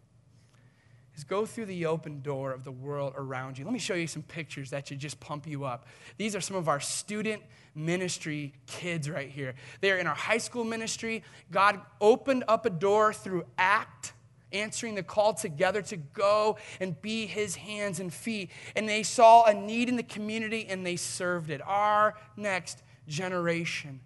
is 1.16 1.24
go 1.24 1.46
through 1.46 1.66
the 1.66 1.86
open 1.86 2.20
door 2.20 2.52
of 2.52 2.64
the 2.64 2.72
world 2.72 3.14
around 3.16 3.58
you. 3.58 3.64
Let 3.64 3.72
me 3.72 3.78
show 3.78 3.94
you 3.94 4.06
some 4.06 4.22
pictures 4.22 4.70
that 4.70 4.88
should 4.88 4.98
just 4.98 5.20
pump 5.20 5.46
you 5.46 5.64
up. 5.64 5.86
These 6.16 6.36
are 6.36 6.40
some 6.40 6.56
of 6.56 6.68
our 6.68 6.80
student 6.80 7.42
ministry 7.74 8.52
kids 8.66 9.08
right 9.08 9.30
here. 9.30 9.54
They 9.80 9.92
are 9.92 9.98
in 9.98 10.06
our 10.06 10.14
high 10.14 10.38
school 10.38 10.64
ministry. 10.64 11.22
God 11.50 11.80
opened 12.00 12.44
up 12.48 12.66
a 12.66 12.70
door 12.70 13.12
through 13.12 13.44
ACT 13.56 14.12
answering 14.52 14.94
the 14.94 15.02
call 15.02 15.34
together 15.34 15.82
to 15.82 15.96
go 15.96 16.56
and 16.80 17.00
be 17.00 17.26
his 17.26 17.56
hands 17.56 18.00
and 18.00 18.12
feet. 18.12 18.50
And 18.76 18.88
they 18.88 19.02
saw 19.02 19.44
a 19.44 19.54
need 19.54 19.88
in 19.88 19.96
the 19.96 20.02
community 20.02 20.66
and 20.68 20.84
they 20.84 20.96
served 20.96 21.50
it. 21.50 21.60
Our 21.64 22.14
next 22.36 22.82
generation. 23.06 24.00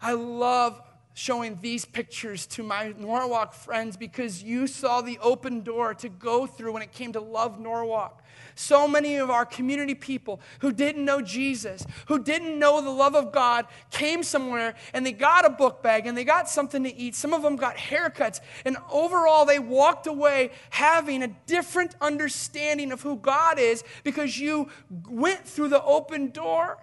I 0.00 0.12
love 0.12 0.80
showing 1.18 1.58
these 1.60 1.84
pictures 1.84 2.46
to 2.46 2.62
my 2.62 2.94
Norwalk 2.96 3.52
friends 3.52 3.96
because 3.96 4.40
you 4.40 4.68
saw 4.68 5.00
the 5.00 5.18
open 5.20 5.62
door 5.62 5.92
to 5.92 6.08
go 6.08 6.46
through 6.46 6.72
when 6.72 6.80
it 6.80 6.92
came 6.92 7.12
to 7.12 7.18
love 7.18 7.58
Norwalk. 7.58 8.22
So 8.54 8.86
many 8.86 9.16
of 9.16 9.28
our 9.28 9.44
community 9.44 9.96
people 9.96 10.40
who 10.60 10.70
didn't 10.70 11.04
know 11.04 11.20
Jesus, 11.20 11.84
who 12.06 12.22
didn't 12.22 12.56
know 12.56 12.80
the 12.80 12.90
love 12.90 13.16
of 13.16 13.32
God, 13.32 13.66
came 13.90 14.22
somewhere 14.22 14.76
and 14.94 15.04
they 15.04 15.10
got 15.10 15.44
a 15.44 15.50
book 15.50 15.82
bag 15.82 16.06
and 16.06 16.16
they 16.16 16.22
got 16.22 16.48
something 16.48 16.84
to 16.84 16.96
eat. 16.96 17.16
Some 17.16 17.34
of 17.34 17.42
them 17.42 17.56
got 17.56 17.76
haircuts. 17.76 18.38
And 18.64 18.76
overall, 18.88 19.44
they 19.44 19.58
walked 19.58 20.06
away 20.06 20.52
having 20.70 21.24
a 21.24 21.28
different 21.46 21.96
understanding 22.00 22.92
of 22.92 23.02
who 23.02 23.16
God 23.16 23.58
is 23.58 23.82
because 24.04 24.38
you 24.38 24.68
went 25.08 25.44
through 25.44 25.70
the 25.70 25.82
open 25.82 26.30
door 26.30 26.78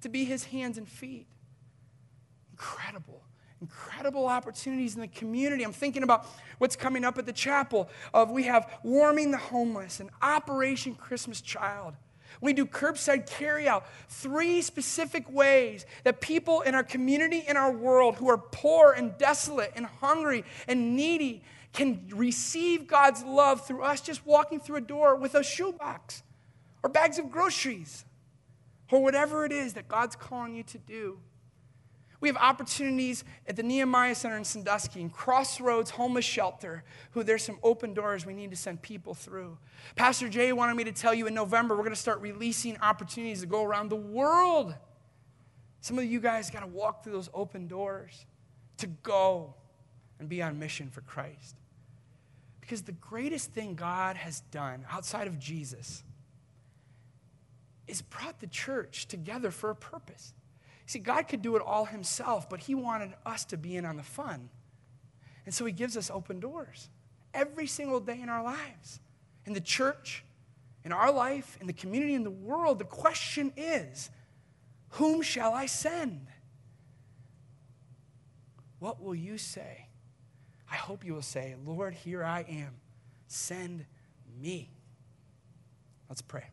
to 0.00 0.08
be 0.08 0.24
his 0.24 0.46
hands 0.46 0.78
and 0.78 0.88
feet. 0.88 1.28
Incredible 2.50 3.21
incredible 3.62 4.26
opportunities 4.26 4.96
in 4.96 5.00
the 5.00 5.08
community. 5.08 5.62
I'm 5.62 5.72
thinking 5.72 6.02
about 6.02 6.26
what's 6.58 6.76
coming 6.76 7.04
up 7.04 7.16
at 7.16 7.26
the 7.26 7.32
chapel 7.32 7.88
of 8.12 8.30
we 8.30 8.42
have 8.44 8.68
warming 8.82 9.30
the 9.30 9.38
homeless 9.38 10.00
and 10.00 10.10
Operation 10.20 10.94
Christmas 10.96 11.40
Child. 11.40 11.94
We 12.40 12.52
do 12.52 12.66
curbside 12.66 13.28
carryout, 13.28 13.84
three 14.08 14.62
specific 14.62 15.30
ways 15.32 15.86
that 16.02 16.20
people 16.20 16.62
in 16.62 16.74
our 16.74 16.82
community, 16.82 17.44
in 17.46 17.56
our 17.56 17.70
world, 17.70 18.16
who 18.16 18.28
are 18.28 18.38
poor 18.38 18.92
and 18.92 19.16
desolate 19.16 19.72
and 19.76 19.86
hungry 19.86 20.44
and 20.66 20.96
needy, 20.96 21.44
can 21.72 22.08
receive 22.12 22.86
God's 22.86 23.22
love 23.22 23.64
through 23.64 23.82
us 23.82 24.00
just 24.00 24.26
walking 24.26 24.58
through 24.58 24.76
a 24.76 24.82
door 24.82 25.14
with 25.14 25.34
a 25.34 25.42
shoebox 25.44 26.22
or 26.82 26.90
bags 26.90 27.18
of 27.18 27.30
groceries 27.30 28.04
or 28.90 29.02
whatever 29.02 29.44
it 29.44 29.52
is 29.52 29.74
that 29.74 29.88
God's 29.88 30.16
calling 30.16 30.54
you 30.54 30.64
to 30.64 30.78
do. 30.78 31.18
We 32.22 32.28
have 32.28 32.36
opportunities 32.36 33.24
at 33.48 33.56
the 33.56 33.64
Nehemiah 33.64 34.14
Center 34.14 34.36
in 34.36 34.44
Sandusky 34.44 35.00
and 35.00 35.12
Crossroads 35.12 35.90
Homeless 35.90 36.24
Shelter, 36.24 36.84
who 37.10 37.24
there's 37.24 37.42
some 37.42 37.58
open 37.64 37.94
doors 37.94 38.24
we 38.24 38.32
need 38.32 38.52
to 38.52 38.56
send 38.56 38.80
people 38.80 39.12
through. 39.12 39.58
Pastor 39.96 40.28
Jay 40.28 40.52
wanted 40.52 40.76
me 40.76 40.84
to 40.84 40.92
tell 40.92 41.12
you 41.12 41.26
in 41.26 41.34
November, 41.34 41.74
we're 41.74 41.82
going 41.82 41.90
to 41.90 42.00
start 42.00 42.20
releasing 42.20 42.78
opportunities 42.78 43.40
to 43.40 43.46
go 43.48 43.64
around 43.64 43.88
the 43.88 43.96
world. 43.96 44.72
Some 45.80 45.98
of 45.98 46.04
you 46.04 46.20
guys 46.20 46.48
got 46.48 46.60
to 46.60 46.68
walk 46.68 47.02
through 47.02 47.14
those 47.14 47.28
open 47.34 47.66
doors 47.66 48.24
to 48.76 48.86
go 48.86 49.56
and 50.20 50.28
be 50.28 50.40
on 50.40 50.60
mission 50.60 50.90
for 50.90 51.00
Christ. 51.00 51.56
Because 52.60 52.82
the 52.82 52.92
greatest 52.92 53.50
thing 53.50 53.74
God 53.74 54.16
has 54.16 54.42
done 54.52 54.84
outside 54.88 55.26
of 55.26 55.40
Jesus 55.40 56.04
is 57.88 58.00
brought 58.00 58.38
the 58.38 58.46
church 58.46 59.08
together 59.08 59.50
for 59.50 59.70
a 59.70 59.74
purpose. 59.74 60.34
See, 60.86 60.98
God 60.98 61.28
could 61.28 61.42
do 61.42 61.56
it 61.56 61.62
all 61.62 61.84
himself, 61.84 62.48
but 62.48 62.60
he 62.60 62.74
wanted 62.74 63.14
us 63.24 63.44
to 63.46 63.56
be 63.56 63.76
in 63.76 63.84
on 63.84 63.96
the 63.96 64.02
fun. 64.02 64.50
And 65.46 65.54
so 65.54 65.64
he 65.64 65.72
gives 65.72 65.96
us 65.96 66.10
open 66.10 66.40
doors 66.40 66.88
every 67.34 67.66
single 67.66 68.00
day 68.00 68.20
in 68.20 68.28
our 68.28 68.42
lives. 68.42 69.00
In 69.46 69.52
the 69.52 69.60
church, 69.60 70.24
in 70.84 70.92
our 70.92 71.12
life, 71.12 71.56
in 71.60 71.66
the 71.66 71.72
community, 71.72 72.14
in 72.14 72.24
the 72.24 72.30
world, 72.30 72.78
the 72.78 72.84
question 72.84 73.52
is 73.56 74.10
whom 74.90 75.22
shall 75.22 75.54
I 75.54 75.66
send? 75.66 76.26
What 78.78 79.00
will 79.02 79.14
you 79.14 79.38
say? 79.38 79.86
I 80.70 80.76
hope 80.76 81.04
you 81.04 81.14
will 81.14 81.22
say, 81.22 81.54
Lord, 81.64 81.94
here 81.94 82.24
I 82.24 82.40
am. 82.42 82.74
Send 83.26 83.86
me. 84.40 84.70
Let's 86.08 86.22
pray. 86.22 86.44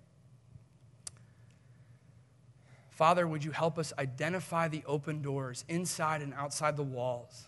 Father, 3.00 3.26
would 3.26 3.46
you 3.46 3.52
help 3.52 3.80
us 3.80 3.94
identify 3.98 4.68
the 4.68 4.84
open 4.86 5.22
doors 5.22 5.64
inside 5.70 6.22
and 6.22 6.34
outside 6.34 6.76
the 6.76 6.84
walls? 6.84 7.48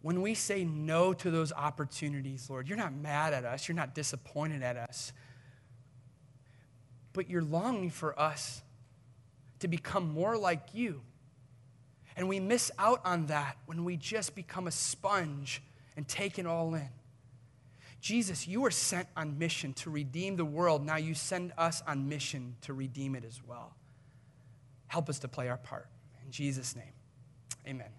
When 0.00 0.22
we 0.22 0.34
say 0.34 0.62
no 0.64 1.12
to 1.14 1.28
those 1.28 1.52
opportunities, 1.52 2.48
Lord, 2.48 2.68
you're 2.68 2.78
not 2.78 2.94
mad 2.94 3.32
at 3.34 3.44
us, 3.44 3.66
you're 3.66 3.74
not 3.74 3.96
disappointed 3.96 4.62
at 4.62 4.76
us, 4.76 5.12
but 7.14 7.28
you're 7.28 7.42
longing 7.42 7.90
for 7.90 8.16
us 8.16 8.62
to 9.58 9.66
become 9.66 10.12
more 10.12 10.38
like 10.38 10.72
you. 10.72 11.02
And 12.14 12.28
we 12.28 12.38
miss 12.38 12.70
out 12.78 13.00
on 13.04 13.26
that 13.26 13.56
when 13.66 13.82
we 13.82 13.96
just 13.96 14.36
become 14.36 14.68
a 14.68 14.72
sponge 14.72 15.60
and 15.96 16.06
take 16.06 16.38
it 16.38 16.46
all 16.46 16.76
in. 16.76 16.88
Jesus, 18.02 18.48
you 18.48 18.60
were 18.60 18.72
sent 18.72 19.06
on 19.16 19.38
mission 19.38 19.72
to 19.74 19.88
redeem 19.88 20.34
the 20.34 20.44
world. 20.44 20.84
Now 20.84 20.96
you 20.96 21.14
send 21.14 21.52
us 21.56 21.84
on 21.86 22.08
mission 22.08 22.56
to 22.62 22.72
redeem 22.72 23.14
it 23.14 23.24
as 23.24 23.40
well. 23.46 23.76
Help 24.88 25.08
us 25.08 25.20
to 25.20 25.28
play 25.28 25.48
our 25.48 25.56
part. 25.56 25.86
In 26.24 26.32
Jesus' 26.32 26.74
name, 26.74 26.92
amen. 27.66 27.92